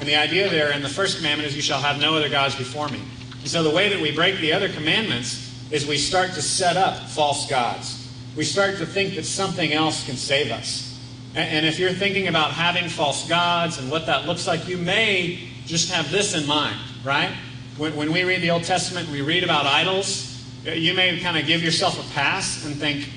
[0.00, 2.54] And the idea there in the first commandment is, You shall have no other gods
[2.54, 3.00] before me.
[3.40, 6.76] And so the way that we break the other commandments is we start to set
[6.76, 8.08] up false gods.
[8.36, 10.98] We start to think that something else can save us.
[11.34, 14.78] And, and if you're thinking about having false gods and what that looks like, you
[14.78, 17.32] may just have this in mind, right?
[17.76, 21.46] When, when we read the Old Testament we read about idols, you may kind of
[21.46, 23.08] give yourself a pass and think,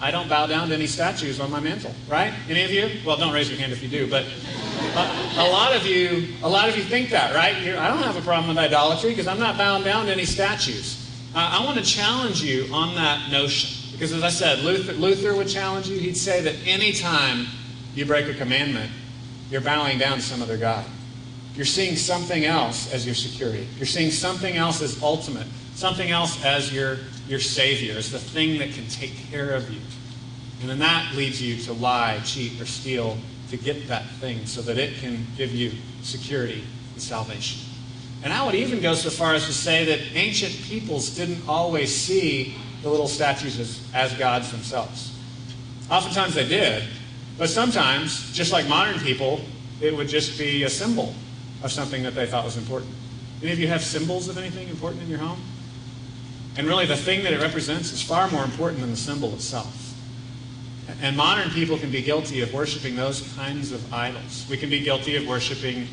[0.00, 2.32] I don't bow down to any statues on my mantle, right?
[2.48, 2.88] Any of you?
[3.04, 6.48] Well, don't raise your hand if you do, but a, a lot of you, a
[6.48, 7.60] lot of you think that, right?
[7.62, 10.24] You're, I don't have a problem with idolatry because I'm not bound down to any
[10.24, 11.07] statues.
[11.38, 15.36] Uh, I want to challenge you on that notion because, as I said, Luther, Luther
[15.36, 15.96] would challenge you.
[15.96, 17.46] He'd say that anytime
[17.94, 18.90] you break a commandment,
[19.48, 20.84] you're bowing down to some other god.
[21.54, 23.68] You're seeing something else as your security.
[23.76, 28.58] You're seeing something else as ultimate, something else as your, your savior, as the thing
[28.58, 29.80] that can take care of you.
[30.60, 33.16] And then that leads you to lie, cheat, or steal
[33.50, 35.70] to get that thing so that it can give you
[36.02, 36.64] security
[36.94, 37.67] and salvation.
[38.22, 41.94] And I would even go so far as to say that ancient peoples didn't always
[41.94, 45.16] see the little statues as, as gods themselves.
[45.90, 46.82] Oftentimes they did,
[47.38, 49.40] but sometimes, just like modern people,
[49.80, 51.14] it would just be a symbol
[51.62, 52.92] of something that they thought was important.
[53.42, 55.40] Any of you have symbols of anything important in your home?
[56.56, 59.94] And really, the thing that it represents is far more important than the symbol itself.
[61.00, 64.46] And modern people can be guilty of worshiping those kinds of idols.
[64.50, 65.86] We can be guilty of worshiping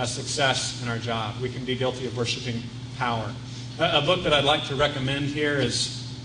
[0.00, 1.34] uh, success in our job.
[1.42, 2.62] We can be guilty of worshiping
[2.96, 3.30] power.
[3.78, 6.18] A, a book that I'd like to recommend here is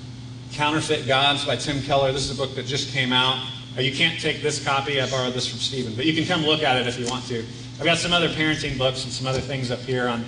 [0.54, 2.14] Counterfeit Gods by Tim Keller.
[2.14, 3.46] This is a book that just came out.
[3.78, 5.02] Uh, you can't take this copy.
[5.02, 7.28] I borrowed this from Stephen, but you can come look at it if you want
[7.28, 7.44] to.
[7.78, 10.24] I've got some other parenting books and some other things up here on,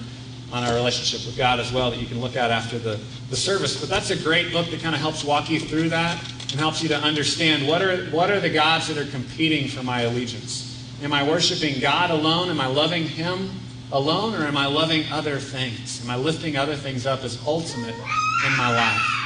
[0.52, 3.38] on our relationship with God as well that you can look at after the, the
[3.38, 3.80] service.
[3.80, 6.22] But that's a great book that kind of helps walk you through that
[6.52, 9.84] and helps you to understand what are, what are the gods that are competing for
[9.84, 10.67] my allegiance.
[11.04, 12.50] Am I worshiping God alone?
[12.50, 13.52] Am I loving Him
[13.92, 14.34] alone?
[14.34, 16.04] Or am I loving other things?
[16.04, 19.18] Am I lifting other things up as ultimate in my life?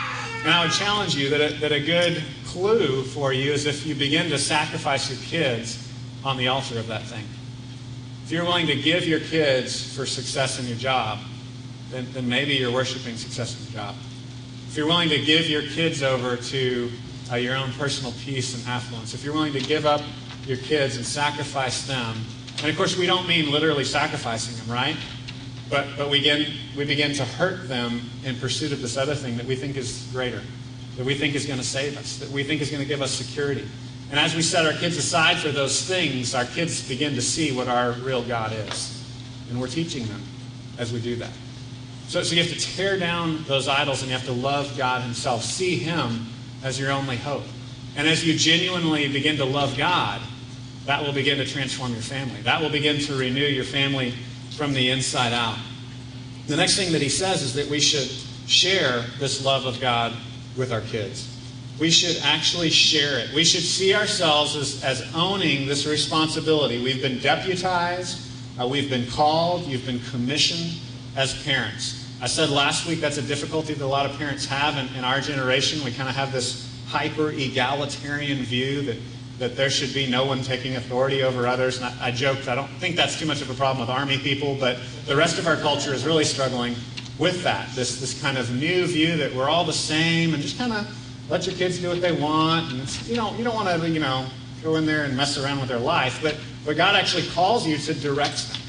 [0.44, 3.86] And I would challenge you that a, that a good clue for you is if
[3.86, 5.88] you begin to sacrifice your kids
[6.26, 7.24] on the altar of that thing.
[8.26, 11.20] If you're willing to give your kids for success in your job,
[11.90, 13.96] then, then maybe you're worshiping success in your job.
[14.68, 16.92] If you're willing to give your kids over to
[17.32, 20.02] uh, your own personal peace and affluence, if you're willing to give up
[20.46, 22.18] your kids and sacrifice them,
[22.60, 24.98] and of course we don't mean literally sacrificing them, right?
[25.70, 29.38] But, but we, begin, we begin to hurt them in pursuit of this other thing
[29.38, 30.42] that we think is greater,
[30.98, 33.02] that we think is going to save us, that we think is going to give
[33.02, 33.66] us security.
[34.10, 37.56] And as we set our kids aside for those things, our kids begin to see
[37.56, 39.02] what our real God is.
[39.50, 40.22] And we're teaching them
[40.78, 41.32] as we do that.
[42.08, 45.02] So, so you have to tear down those idols and you have to love God
[45.02, 45.44] Himself.
[45.44, 46.28] See Him
[46.64, 47.44] as your only hope.
[47.96, 50.22] And as you genuinely begin to love God,
[50.86, 52.42] that will begin to transform your family.
[52.42, 54.14] That will begin to renew your family
[54.52, 55.58] from the inside out.
[56.48, 58.10] The next thing that he says is that we should
[58.48, 60.14] share this love of God
[60.58, 61.28] with our kids.
[61.80, 63.34] We should actually share it.
[63.34, 66.84] We should see ourselves as, as owning this responsibility.
[66.84, 70.80] We've been deputized, uh, we've been called, you've been commissioned
[71.16, 72.01] as parents.
[72.22, 75.04] I said last week that's a difficulty that a lot of parents have in, in
[75.04, 75.84] our generation.
[75.84, 78.98] We kind of have this hyper egalitarian view that,
[79.40, 81.78] that there should be no one taking authority over others.
[81.78, 84.20] And I, I joked, I don't think that's too much of a problem with Army
[84.20, 86.76] people, but the rest of our culture is really struggling
[87.18, 87.74] with that.
[87.74, 91.28] This, this kind of new view that we're all the same and just kind of
[91.28, 92.72] let your kids do what they want.
[92.72, 94.28] And you don't, you don't want to, you know,
[94.62, 96.20] go in there and mess around with their life.
[96.22, 98.62] But, but God actually calls you to direct them.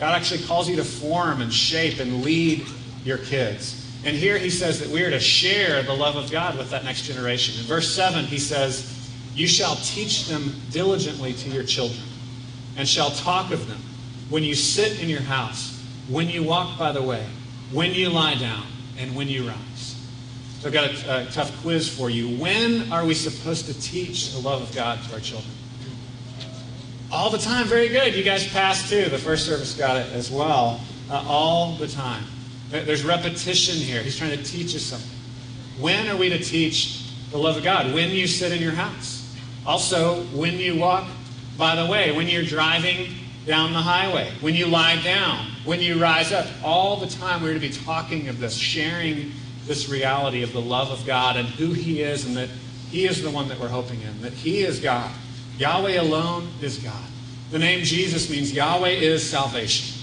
[0.00, 2.66] God actually calls you to form and shape and lead
[3.04, 3.80] your kids.
[4.04, 6.84] And here he says that we are to share the love of God with that
[6.84, 7.58] next generation.
[7.58, 12.06] In verse 7, he says, You shall teach them diligently to your children,
[12.76, 13.80] and shall talk of them
[14.28, 17.26] when you sit in your house, when you walk by the way,
[17.72, 18.66] when you lie down,
[18.98, 19.94] and when you rise.
[20.60, 22.38] So I've got a, tough quiz for you.
[22.38, 25.52] When are we supposed to teach the love of God to our children?
[27.12, 27.66] All the time.
[27.66, 28.14] Very good.
[28.14, 29.04] You guys passed too.
[29.08, 30.80] The first service got it as well.
[31.10, 32.24] Uh, all the time.
[32.70, 34.02] There- There's repetition here.
[34.02, 35.10] He's trying to teach us something.
[35.78, 37.00] When are we to teach
[37.30, 37.92] the love of God?
[37.92, 39.22] When you sit in your house.
[39.66, 41.06] Also, when you walk
[41.56, 43.14] by the way, when you're driving
[43.46, 46.46] down the highway, when you lie down, when you rise up.
[46.62, 49.32] All the time we're to be talking of this, sharing
[49.66, 52.48] this reality of the love of God and who He is, and that
[52.90, 55.10] He is the one that we're hoping in, that He is God.
[55.58, 57.04] Yahweh alone is God.
[57.50, 59.94] The name Jesus means Yahweh is salvation.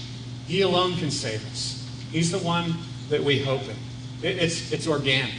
[0.46, 1.81] He alone can save us.
[2.12, 2.74] He's the one
[3.08, 3.76] that we hope in.
[4.22, 5.34] It- it's, it's organic,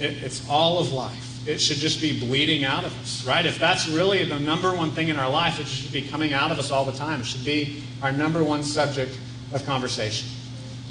[0.00, 1.20] It- it's all of life.
[1.46, 3.44] It should just be bleeding out of us, right?
[3.44, 6.50] If that's really the number one thing in our life, it should be coming out
[6.50, 7.20] of us all the time.
[7.20, 9.16] It should be our number one subject
[9.52, 10.26] of conversation.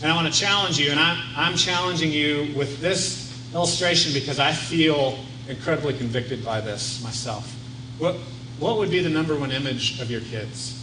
[0.02, 4.40] And I want to challenge you, and I'm, I'm challenging you with this illustration because
[4.40, 5.18] I feel
[5.50, 7.52] incredibly convicted by this myself.
[7.98, 8.16] What,
[8.60, 10.80] what would be the number one image of your kids?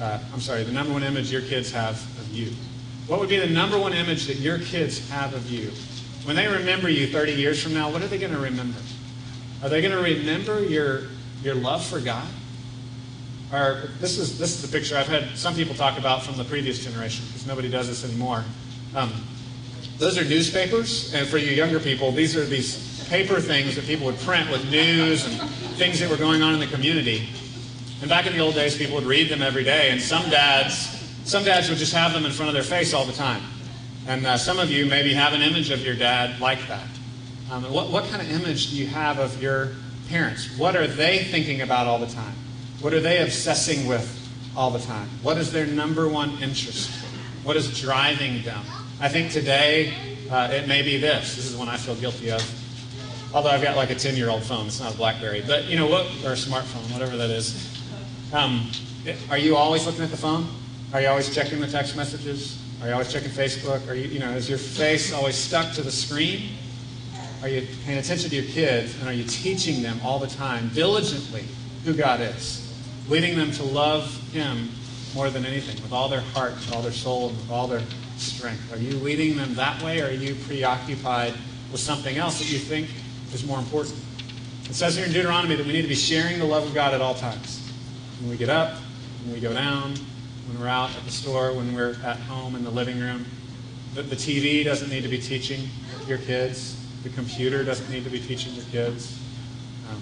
[0.00, 2.52] Uh, I'm sorry, the number one image your kids have of you.
[3.08, 5.72] What would be the number one image that your kids have of you?
[6.24, 8.78] When they remember you 30 years from now, what are they going to remember?
[9.62, 11.04] Are they going to remember your,
[11.42, 12.28] your love for God?
[13.50, 16.44] Or this is this is the picture I've had some people talk about from the
[16.44, 18.44] previous generation because nobody does this anymore.
[18.94, 19.10] Um,
[19.96, 24.04] those are newspapers, and for you younger people, these are these paper things that people
[24.04, 27.30] would print with news and things that were going on in the community.
[28.02, 30.97] And back in the old days, people would read them every day, and some dads
[31.28, 33.42] some dads would just have them in front of their face all the time.
[34.06, 36.88] And uh, some of you maybe have an image of your dad like that.
[37.50, 39.72] Um, what, what kind of image do you have of your
[40.08, 40.56] parents?
[40.56, 42.32] What are they thinking about all the time?
[42.80, 44.08] What are they obsessing with
[44.56, 45.06] all the time?
[45.22, 46.90] What is their number one interest?
[47.44, 48.64] What is driving them?
[48.98, 49.92] I think today
[50.30, 51.36] uh, it may be this.
[51.36, 53.34] This is one I feel guilty of.
[53.34, 55.44] Although I've got like a 10 year old phone, it's not a Blackberry.
[55.46, 56.06] But you know what?
[56.24, 57.78] Or a smartphone, whatever that is.
[58.32, 58.70] Um,
[59.28, 60.48] are you always looking at the phone?
[60.90, 62.62] Are you always checking the text messages?
[62.80, 63.86] Are you always checking Facebook?
[63.88, 66.52] Are you, you know, is your face always stuck to the screen?
[67.42, 70.70] Are you paying attention to your kids and are you teaching them all the time,
[70.72, 71.44] diligently,
[71.84, 72.74] who God is?
[73.06, 74.70] Leading them to love Him
[75.14, 77.82] more than anything, with all their heart, with all their soul, and with all their
[78.16, 78.72] strength.
[78.72, 81.34] Are you leading them that way or are you preoccupied
[81.70, 82.88] with something else that you think
[83.34, 83.94] is more important?
[84.64, 86.94] It says here in Deuteronomy that we need to be sharing the love of God
[86.94, 87.70] at all times.
[88.20, 88.78] When we get up,
[89.24, 89.94] when we go down,
[90.48, 93.26] when we're out at the store, when we're at home in the living room.
[93.94, 95.68] The, the TV doesn't need to be teaching
[96.06, 96.76] your kids.
[97.02, 99.18] The computer doesn't need to be teaching your kids.
[99.90, 100.00] Um,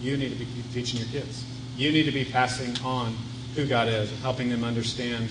[0.00, 1.44] you need to be teaching your kids.
[1.76, 3.14] You need to be passing on
[3.54, 5.30] who God is and helping them understand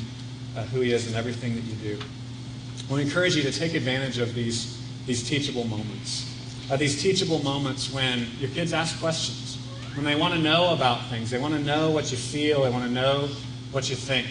[0.56, 2.00] uh, who He is in everything that you do.
[2.88, 6.26] To encourage you to take advantage of these, these teachable moments.
[6.72, 9.58] Uh, these teachable moments when your kids ask questions,
[9.96, 12.70] when they want to know about things, they want to know what you feel, they
[12.70, 13.28] want to know
[13.72, 14.28] what you think.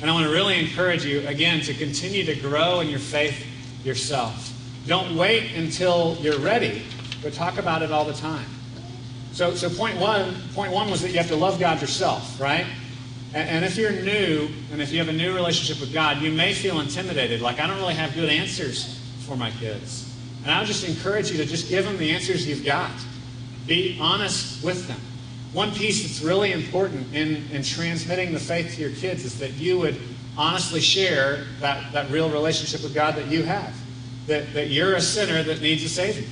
[0.00, 3.46] And I want to really encourage you, again, to continue to grow in your faith
[3.84, 4.52] yourself.
[4.86, 6.82] Don't wait until you're ready,
[7.22, 8.46] but talk about it all the time.
[9.32, 12.66] So, so point one, point one was that you have to love God yourself, right?
[13.32, 16.32] And, and if you're new, and if you have a new relationship with God, you
[16.32, 20.12] may feel intimidated, like I don't really have good answers for my kids.
[20.42, 22.90] And I would just encourage you to just give them the answers you've got.
[23.66, 25.00] Be honest with them.
[25.52, 29.52] One piece that's really important in, in transmitting the faith to your kids is that
[29.52, 30.00] you would
[30.36, 33.74] honestly share that, that real relationship with God that you have.
[34.28, 36.28] That, that you're a sinner that needs a Savior.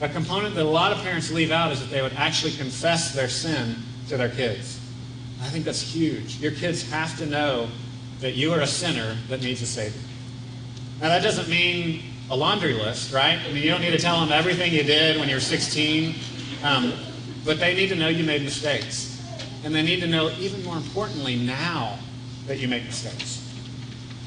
[0.00, 3.14] A component that a lot of parents leave out is that they would actually confess
[3.14, 3.76] their sin
[4.08, 4.78] to their kids.
[5.40, 6.38] I think that's huge.
[6.38, 7.68] Your kids have to know
[8.20, 10.00] that you are a sinner that needs a Savior.
[11.00, 13.38] Now, that doesn't mean a laundry list, right?
[13.38, 16.14] I mean, you don't need to tell them everything you did when you were 16,
[16.62, 16.92] um,
[17.44, 19.08] but they need to know you made mistakes.
[19.64, 21.98] And they need to know, even more importantly, now
[22.46, 23.38] that you make mistakes.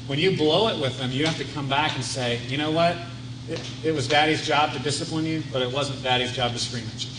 [0.06, 2.70] When you blow it with them, you have to come back and say, you know
[2.70, 2.96] what?
[3.48, 6.84] It, it was daddy's job to discipline you, but it wasn't daddy's job to scream
[6.94, 7.10] at you.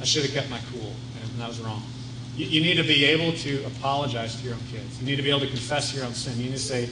[0.00, 1.82] I should have kept my cool, and that was wrong.
[2.36, 5.00] You, you need to be able to apologize to your own kids.
[5.00, 6.36] You need to be able to confess your own sin.
[6.38, 6.88] You need to say,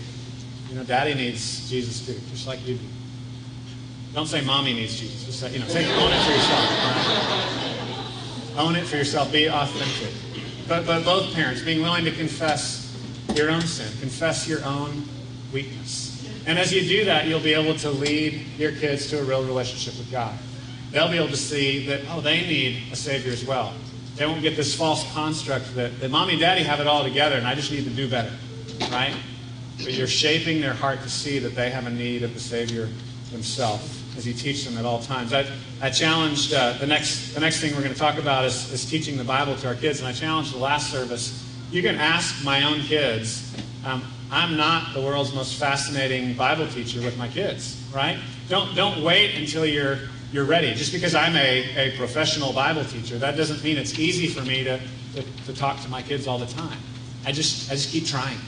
[0.69, 2.85] you know, daddy needs Jesus too, just like you do.
[4.15, 5.25] Don't say mommy needs Jesus.
[5.25, 7.66] Just say, you know, take, own it for yourself.
[8.57, 9.33] Own it for yourself.
[9.33, 10.15] Be authentic.
[10.69, 12.83] But, but both parents, being willing to confess
[13.35, 15.05] your own sin, confess your own
[15.53, 16.29] weakness.
[16.47, 19.45] And as you do that, you'll be able to lead your kids to a real
[19.45, 20.37] relationship with God.
[20.91, 23.75] They'll be able to see that, oh, they need a Savior as well.
[24.15, 27.37] They won't get this false construct that, that mommy and daddy have it all together
[27.37, 28.33] and I just need to do better,
[28.91, 29.15] right?
[29.77, 32.89] But you're shaping their heart to see that they have a need of the Savior
[33.31, 35.33] himself as you teach them at all times.
[35.33, 35.47] I,
[35.81, 38.89] I challenged uh, the next the next thing we're going to talk about is, is
[38.89, 41.43] teaching the Bible to our kids, and I challenged the last service.
[41.71, 43.55] You can ask my own kids.
[43.85, 48.19] Um, I'm not the world's most fascinating Bible teacher with my kids, right?
[48.49, 49.99] Don't don't wait until you're
[50.33, 50.75] you're ready.
[50.75, 54.65] Just because I'm a, a professional Bible teacher, that doesn't mean it's easy for me
[54.65, 54.81] to,
[55.15, 56.79] to, to talk to my kids all the time.
[57.25, 58.39] I just I just keep trying.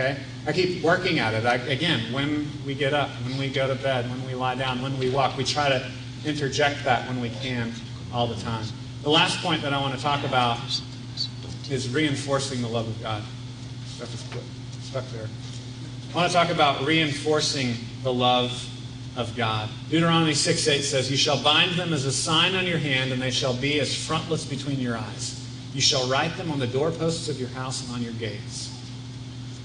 [0.00, 0.18] Okay?
[0.46, 1.44] I keep working at it.
[1.44, 4.80] I, again, when we get up, when we go to bed, when we lie down,
[4.80, 5.90] when we walk, we try to
[6.24, 7.72] interject that when we can
[8.12, 8.64] all the time.
[9.02, 10.58] The last point that I want to talk about
[11.70, 13.22] is reinforcing the love of God.
[14.82, 15.28] Stuck there.
[16.12, 18.66] I want to talk about reinforcing the love
[19.16, 19.68] of God.
[19.90, 23.20] Deuteronomy 6 8 says, You shall bind them as a sign on your hand, and
[23.20, 25.36] they shall be as frontlets between your eyes.
[25.74, 28.69] You shall write them on the doorposts of your house and on your gates.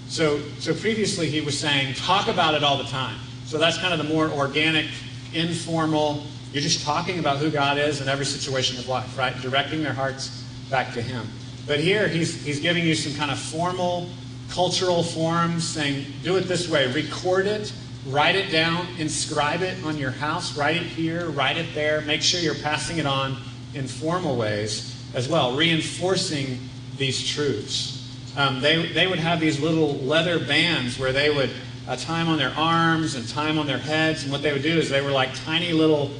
[0.07, 3.17] So, so previously he was saying, talk about it all the time.
[3.45, 4.87] So that's kind of the more organic,
[5.33, 9.35] informal, you're just talking about who God is in every situation of life, right?
[9.41, 11.27] Directing their hearts back to him.
[11.67, 14.09] But here he's, he's giving you some kind of formal,
[14.49, 17.73] cultural forms, saying, do it this way, record it,
[18.07, 22.21] write it down, inscribe it on your house, write it here, write it there, make
[22.21, 23.37] sure you're passing it on
[23.73, 26.59] in formal ways as well, reinforcing
[26.97, 27.94] these truths.
[28.37, 31.51] Um, they, they would have these little leather bands where they would
[31.87, 34.23] uh, tie them on their arms and tie them on their heads.
[34.23, 36.11] And what they would do is they were like tiny little,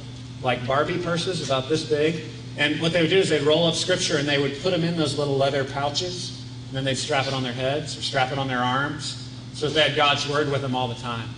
[0.42, 2.24] like Barbie purses about this big.
[2.56, 4.82] And what they would do is they'd roll up scripture and they would put them
[4.82, 6.42] in those little leather pouches.
[6.68, 9.22] And then they'd strap it on their heads or strap it on their arms
[9.56, 11.28] so they had God's word with them all the time.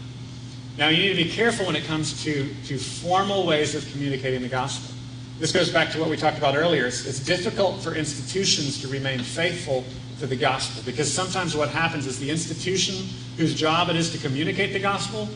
[0.76, 4.42] Now, you need to be careful when it comes to, to formal ways of communicating
[4.42, 4.94] the gospel.
[5.38, 6.86] This goes back to what we talked about earlier.
[6.86, 9.84] It's, it's difficult for institutions to remain faithful
[10.20, 13.06] to the gospel because sometimes what happens is the institution
[13.36, 15.28] whose job it is to communicate the gospel,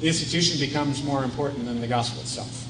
[0.00, 2.66] the institution becomes more important than the gospel itself.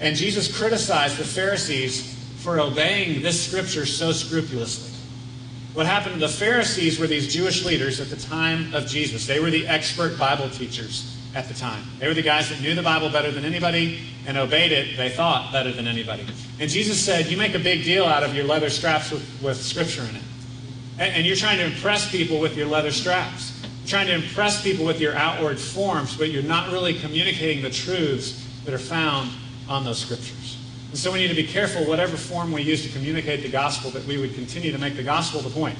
[0.00, 4.94] And Jesus criticized the Pharisees for obeying this scripture so scrupulously.
[5.74, 9.26] What happened to the Pharisees were these Jewish leaders at the time of Jesus.
[9.26, 11.82] They were the expert Bible teachers at the time.
[11.98, 15.08] They were the guys that knew the Bible better than anybody and obeyed it, they
[15.08, 16.26] thought, better than anybody.
[16.58, 19.62] And Jesus said, You make a big deal out of your leather straps with, with
[19.62, 20.22] scripture in it.
[20.98, 23.60] And, you're trying to impress people with your leather straps.
[23.62, 27.70] You're trying to impress people with your outward forms, but you're not really communicating the
[27.70, 29.30] truths that are found
[29.68, 30.58] on those scriptures.
[30.90, 33.90] And so we need to be careful, whatever form we use to communicate the gospel,
[33.92, 35.78] that we would continue to make the gospel the point.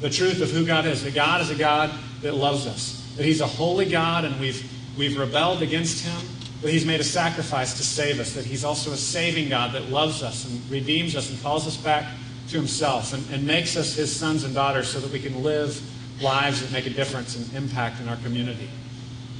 [0.00, 1.04] The truth of who God is.
[1.04, 1.92] That God is a God
[2.22, 3.14] that loves us.
[3.16, 6.20] That He's a holy God and we've, we've rebelled against Him.
[6.62, 8.32] That He's made a sacrifice to save us.
[8.32, 11.76] That He's also a saving God that loves us and redeems us and calls us
[11.76, 12.12] back
[12.48, 15.80] to Himself and, and makes us His sons and daughters so that we can live
[16.22, 18.68] lives that make a difference and impact in our community.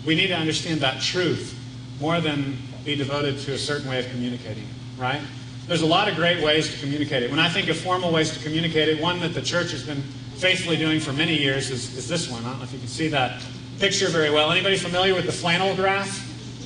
[0.07, 1.59] We need to understand that truth
[2.01, 4.67] more than be devoted to a certain way of communicating
[4.99, 5.21] right?
[5.67, 7.31] There's a lot of great ways to communicate it.
[7.31, 10.03] When I think of formal ways to communicate it, one that the church has been
[10.37, 12.45] faithfully doing for many years is, is this one.
[12.45, 13.43] I don't know if you can see that
[13.79, 14.51] picture very well.
[14.51, 16.25] Anybody familiar with the flannel graph?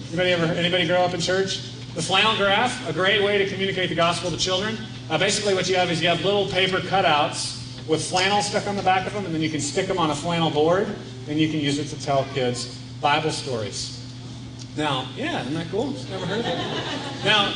[0.08, 1.72] Anybody ever anybody grow up in church?
[1.94, 4.78] The flannel graph, a great way to communicate the gospel to children.
[5.12, 8.76] Uh, basically, what you have is you have little paper cutouts with flannel stuck on
[8.76, 10.88] the back of them, and then you can stick them on a flannel board,
[11.28, 14.10] and you can use it to tell kids Bible stories.
[14.74, 15.92] Now, yeah, isn't that cool?
[15.92, 17.24] Just never heard of it.
[17.26, 17.52] Now,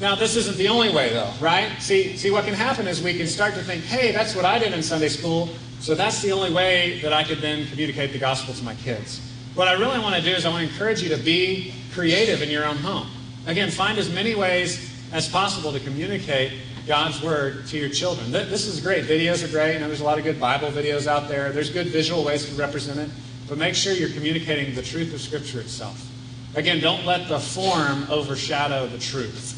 [0.00, 1.70] Now, this isn't the only way, though, right?
[1.78, 4.58] See, see, what can happen is we can start to think, hey, that's what I
[4.58, 8.18] did in Sunday school, so that's the only way that I could then communicate the
[8.18, 9.20] gospel to my kids.
[9.54, 12.40] What I really want to do is I want to encourage you to be creative
[12.40, 13.08] in your own home.
[13.46, 16.52] Again, find as many ways as possible to communicate
[16.86, 18.30] God's word to your children.
[18.32, 19.04] This is great.
[19.04, 19.78] Videos are great.
[19.78, 21.52] Know, there's a lot of good Bible videos out there.
[21.52, 23.10] There's good visual ways to represent it.
[23.48, 26.10] But make sure you're communicating the truth of Scripture itself.
[26.54, 29.54] Again, don't let the form overshadow the truth.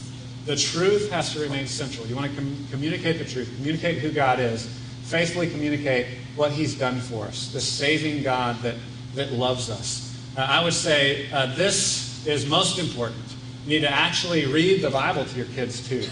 [0.46, 2.06] The truth has to remain central.
[2.06, 4.66] You want to com- communicate the truth, communicate who God is,
[5.04, 8.76] faithfully communicate what He's done for us, the saving God that,
[9.14, 10.16] that loves us.
[10.36, 13.22] Uh, I would say uh, this is most important.
[13.70, 16.04] You need to actually read the Bible to your kids too.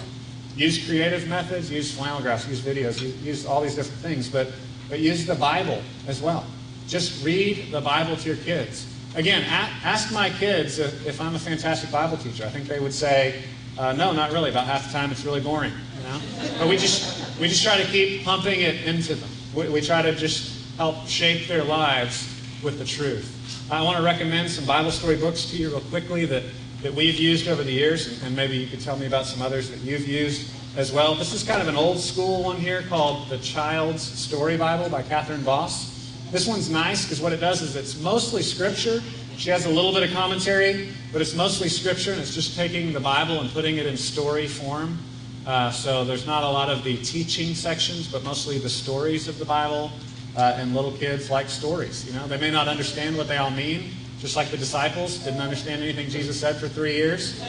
[0.54, 4.52] Use creative methods, use flannel graphs, use videos, use, all these different things, but,
[4.88, 6.46] but use the Bible as well.
[6.86, 8.86] Just read the Bible to your kids.
[9.16, 12.44] Again, ask my kids if, if I'm a fantastic Bible teacher.
[12.44, 13.42] I think they would say,
[13.76, 14.50] uh, no, not really.
[14.50, 15.72] About half the time, it's really boring.
[15.96, 16.20] You know?
[16.61, 19.30] But we just we just try to keep pumping it into them.
[19.52, 22.32] We, we try to just help shape their lives
[22.62, 23.34] with the truth.
[23.68, 26.44] I want to recommend some Bible story books to you real quickly that,
[26.83, 29.68] that we've used over the years, and, maybe you could tell me about some others
[29.70, 31.16] that you've used as well.
[31.16, 35.03] This is kind of an old school one here called The Child's Story Bible by
[35.03, 36.12] Catherine Vos.
[36.31, 39.03] This one's nice because what it does is it's mostly scripture.
[39.37, 42.93] She has a little bit of commentary, but it's mostly scripture, and it's just taking
[42.93, 44.99] the Bible and putting it in story form.
[45.47, 49.39] Uh, so there's not a lot of the teaching sections, but mostly the stories of
[49.39, 49.91] the Bible.
[50.37, 52.07] Uh, and little kids like stories.
[52.07, 55.40] You know, they may not understand what they all mean, just like the disciples didn't
[55.40, 57.40] understand anything Jesus said for three years.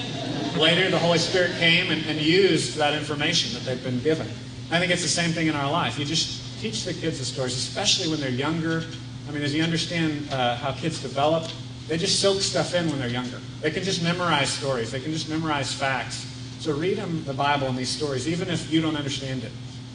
[0.56, 4.28] Later, the Holy Spirit came and, and used that information that they've been given.
[4.72, 5.98] I think it's the same thing in our life.
[5.98, 8.84] You just teach the kids the stories, especially when they're younger.
[9.28, 11.50] I mean, as you understand uh, how kids develop,
[11.88, 13.40] they just soak stuff in when they're younger.
[13.62, 14.92] They can just memorize stories.
[14.92, 16.26] They can just memorize facts.
[16.60, 19.52] So read them the Bible and these stories, even if you don't understand it.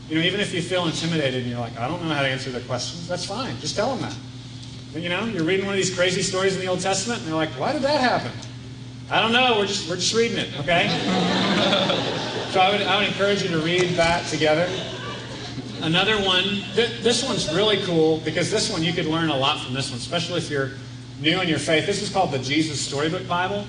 [0.08, 2.28] You know, even if you feel intimidated and you're like, I don't know how to
[2.28, 3.58] answer their questions, that's fine.
[3.60, 4.16] Just tell them that.
[4.94, 7.34] You know, you're reading one of these crazy stories in the Old Testament, and they're
[7.34, 8.30] like, why did that happen?
[9.10, 9.58] I don't know.
[9.58, 10.88] We're just we're just reading it, okay?
[12.52, 14.70] so I would I would encourage you to read that together.
[15.82, 16.44] Another one.
[16.74, 19.90] Th- this one's really cool because this one you could learn a lot from this
[19.90, 20.70] one, especially if you're
[21.20, 21.86] new in your faith.
[21.86, 23.66] This is called the Jesus Storybook Bible.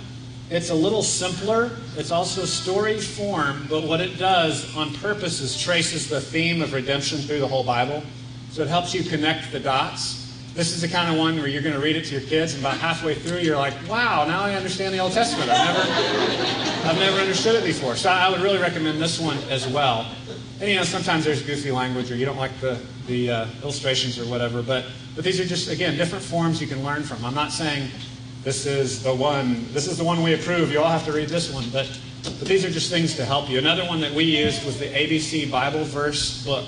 [0.51, 1.71] It's a little simpler.
[1.97, 6.71] It's also story form, but what it does on purpose is traces the theme of
[6.71, 8.03] redemption through the whole Bible.
[8.51, 10.24] So it helps you connect the dots.
[10.55, 12.53] This is the kind of one where you're going to read it to your kids,
[12.53, 15.51] and about halfway through, you're like, "Wow, now I understand the Old Testament.
[15.51, 19.67] I've never, I've never understood it before." So I would really recommend this one as
[19.67, 20.09] well.
[20.61, 24.17] And you know, sometimes there's goofy language, or you don't like the the uh, illustrations
[24.17, 24.63] or whatever.
[24.63, 27.25] But but these are just again different forms you can learn from.
[27.25, 27.89] I'm not saying
[28.45, 29.65] this is the one.
[29.73, 30.71] This is the one we approve.
[30.71, 33.49] You all have to read this one, but but these are just things to help
[33.49, 33.57] you.
[33.57, 36.65] Another one that we used was the ABC Bible Verse book.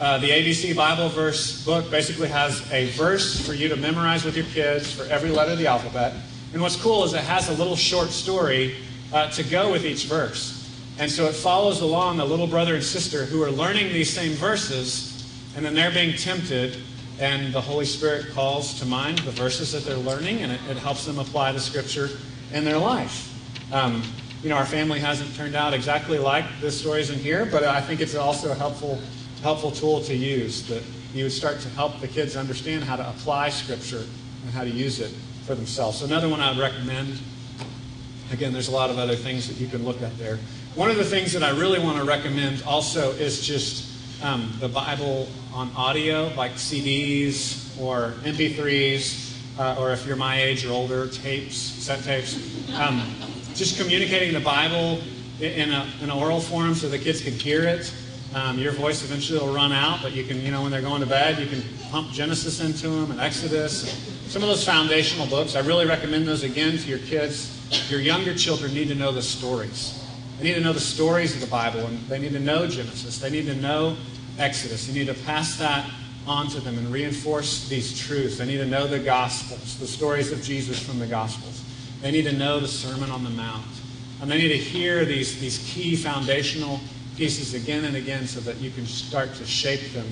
[0.00, 4.36] Uh, the ABC Bible Verse book basically has a verse for you to memorize with
[4.36, 6.14] your kids for every letter of the alphabet.
[6.52, 8.76] And what's cool is it has a little short story
[9.12, 10.58] uh, to go with each verse.
[10.98, 14.32] And so it follows along a little brother and sister who are learning these same
[14.32, 15.26] verses,
[15.56, 16.78] and then they're being tempted,
[17.18, 20.76] and the Holy Spirit calls to mind the verses that they're learning, and it, it
[20.76, 22.10] helps them apply the scripture
[22.52, 23.28] in their life.
[23.72, 24.02] Um,
[24.42, 27.80] you know, our family hasn't turned out exactly like the stories in here, but I
[27.80, 29.00] think it's also helpful,
[29.42, 30.82] helpful tool to use that
[31.14, 34.04] you would start to help the kids understand how to apply scripture
[34.44, 35.10] and how to use it
[35.44, 36.02] for themselves.
[36.02, 37.18] Another one I would recommend
[38.32, 40.38] Again, there's a lot of other things that you can look at there.
[40.74, 44.68] One of the things that I really want to recommend also is just um, the
[44.68, 51.08] Bible on audio, like CDs or MP3s, uh, or if you're my age or older,
[51.08, 52.36] tapes, set tapes.
[52.72, 53.02] Um,
[53.54, 55.02] just communicating the Bible
[55.38, 57.92] in a, in an oral form so the kids can hear it.
[58.34, 61.00] Um, your voice eventually will run out, but you can, you know, when they're going
[61.00, 63.82] to bed, you can pump Genesis into them and Exodus.
[64.28, 67.58] Some of those foundational books, I really recommend those again to your kids.
[67.90, 70.02] Your younger children need to know the stories.
[70.38, 73.18] They need to know the stories of the Bible, and they need to know Genesis.
[73.18, 73.98] They need to know
[74.38, 74.88] Exodus.
[74.88, 75.88] You need to pass that
[76.26, 78.38] on to them and reinforce these truths.
[78.38, 81.62] They need to know the Gospels, the stories of Jesus from the Gospels.
[82.00, 83.66] They need to know the Sermon on the Mount.
[84.22, 86.80] And they need to hear these, these key foundational
[87.16, 90.06] pieces again and again so that you can start to shape them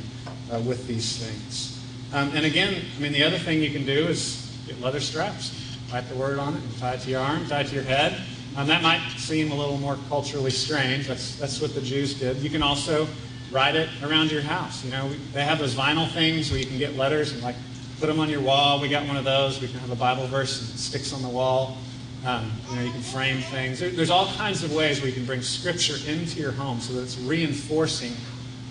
[0.53, 1.83] uh, with these things.
[2.13, 5.79] Um, and again, I mean, the other thing you can do is get leather straps.
[5.93, 7.85] Write the word on it and tie it to your arm, tie it to your
[7.85, 8.21] head.
[8.57, 11.07] Um, that might seem a little more culturally strange.
[11.07, 12.39] That's, that's what the Jews did.
[12.39, 13.07] You can also
[13.53, 14.85] write it around your house.
[14.85, 17.57] You know, we, they have those vinyl things where you can get letters and like
[18.01, 18.81] put them on your wall.
[18.81, 19.61] We got one of those.
[19.61, 21.77] We can have a Bible verse and it sticks on the wall.
[22.25, 23.81] Um, you know, you can frame things.
[23.81, 26.93] There, there's all kinds of ways where you can bring Scripture into your home so
[26.95, 28.13] that it's reinforcing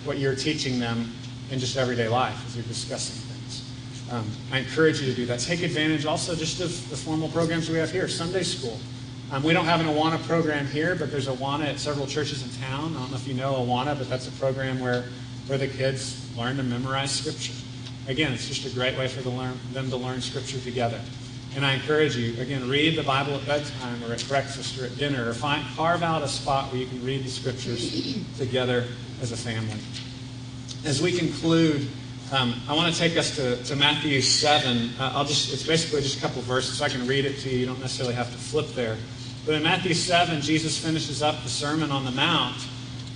[0.05, 1.11] what you're teaching them
[1.49, 4.11] in just everyday life as you're discussing things.
[4.11, 5.39] Um, I encourage you to do that.
[5.39, 8.07] Take advantage also just of the formal programs we have here.
[8.07, 8.79] Sunday school.
[9.31, 12.61] Um, we don't have an Awana program here, but there's Awana at several churches in
[12.61, 12.95] town.
[12.95, 15.05] I don't know if you know Awana, but that's a program where,
[15.47, 17.53] where the kids learn to memorize Scripture.
[18.07, 20.99] Again, it's just a great way for the learn, them to learn Scripture together.
[21.55, 24.97] And I encourage you, again, read the Bible at bedtime or at breakfast or at
[24.97, 28.85] dinner, or find, carve out a spot where you can read the Scriptures together
[29.21, 29.79] as a family.
[30.85, 31.89] As we conclude,
[32.31, 34.91] um, I want to take us to, to Matthew 7.
[34.99, 37.49] Uh, I'll just, it's basically just a couple verses, so I can read it to
[37.49, 37.59] you.
[37.59, 38.97] You don't necessarily have to flip there.
[39.45, 42.55] But in Matthew 7, Jesus finishes up the Sermon on the Mount,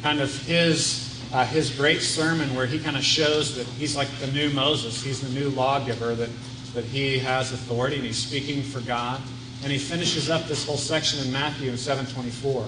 [0.02, 4.10] kind of his, uh, his great sermon where he kind of shows that he's like
[4.20, 5.04] the new Moses.
[5.04, 6.30] He's the new lawgiver, that,
[6.74, 9.22] that he has authority and he's speaking for God.
[9.64, 12.68] And he finishes up this whole section in Matthew in 724.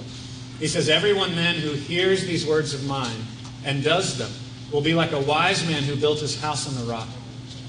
[0.60, 3.26] He says, Everyone then who hears these words of mine
[3.66, 4.32] and does them
[4.72, 7.08] will be like a wise man who built his house on the rock.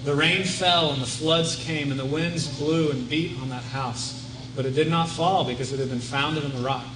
[0.04, 3.64] The rain fell and the floods came and the winds blew and beat on that
[3.64, 4.24] house.
[4.54, 6.86] But it did not fall because it had been founded on the rock.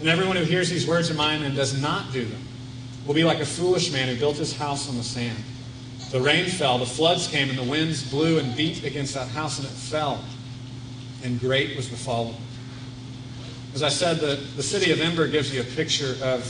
[0.00, 2.40] And everyone who hears these words of mine and does not do them
[3.06, 5.36] will be like a foolish man who built his house on the sand.
[6.10, 9.58] The rain fell, the floods came, and the winds blew and beat against that house,
[9.58, 10.24] and it fell.
[11.22, 12.34] And great was the fall.
[13.74, 16.40] As I said, the, the city of Ember gives you a picture of,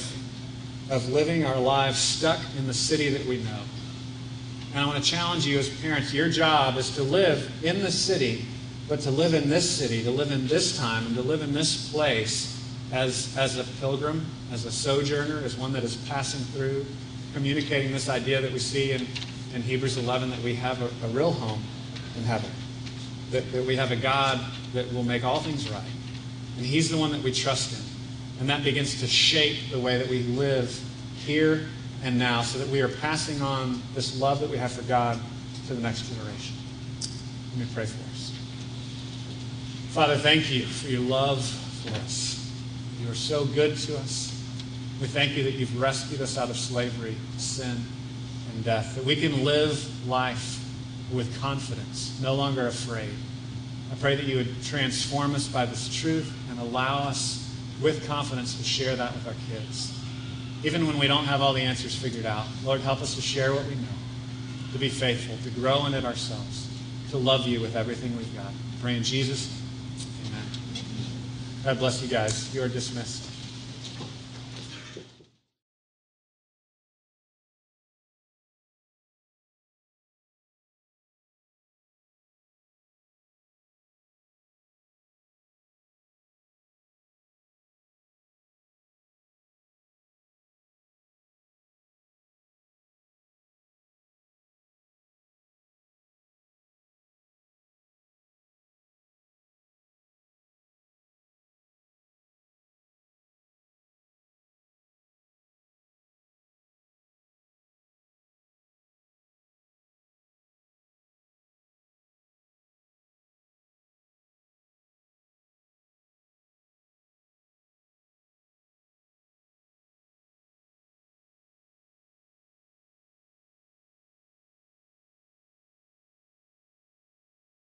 [0.90, 3.62] of living our lives stuck in the city that we know.
[4.72, 7.90] And I want to challenge you as parents your job is to live in the
[7.90, 8.44] city,
[8.88, 11.52] but to live in this city, to live in this time, and to live in
[11.52, 16.86] this place as, as a pilgrim, as a sojourner, as one that is passing through,
[17.34, 19.06] communicating this idea that we see in,
[19.54, 21.62] in Hebrews 11 that we have a, a real home
[22.16, 22.50] in heaven,
[23.30, 24.40] that, that we have a God
[24.74, 25.82] that will make all things right.
[26.56, 27.84] And He's the one that we trust in.
[28.40, 30.80] And that begins to shape the way that we live
[31.24, 31.66] here
[32.04, 35.18] and now so that we are passing on this love that we have for God
[35.66, 36.54] to the next generation.
[37.50, 38.32] Let me pray for us.
[39.88, 42.52] Father, thank you for your love for us.
[43.00, 44.34] You are so good to us.
[45.00, 47.84] We thank you that you've rescued us out of slavery, sin,
[48.58, 50.64] and death, that we can live life
[51.12, 53.14] with confidence, no longer afraid.
[53.92, 57.48] I pray that you would transform us by this truth and allow us
[57.80, 59.96] with confidence to share that with our kids.
[60.64, 63.54] Even when we don't have all the answers figured out, Lord, help us to share
[63.54, 63.96] what we know,
[64.72, 66.68] to be faithful, to grow in it ourselves,
[67.10, 68.52] to love you with everything we've got.
[68.82, 69.56] Pray in Jesus.
[70.26, 70.42] Amen.
[71.62, 72.52] God bless you guys.
[72.52, 73.37] You are dismissed.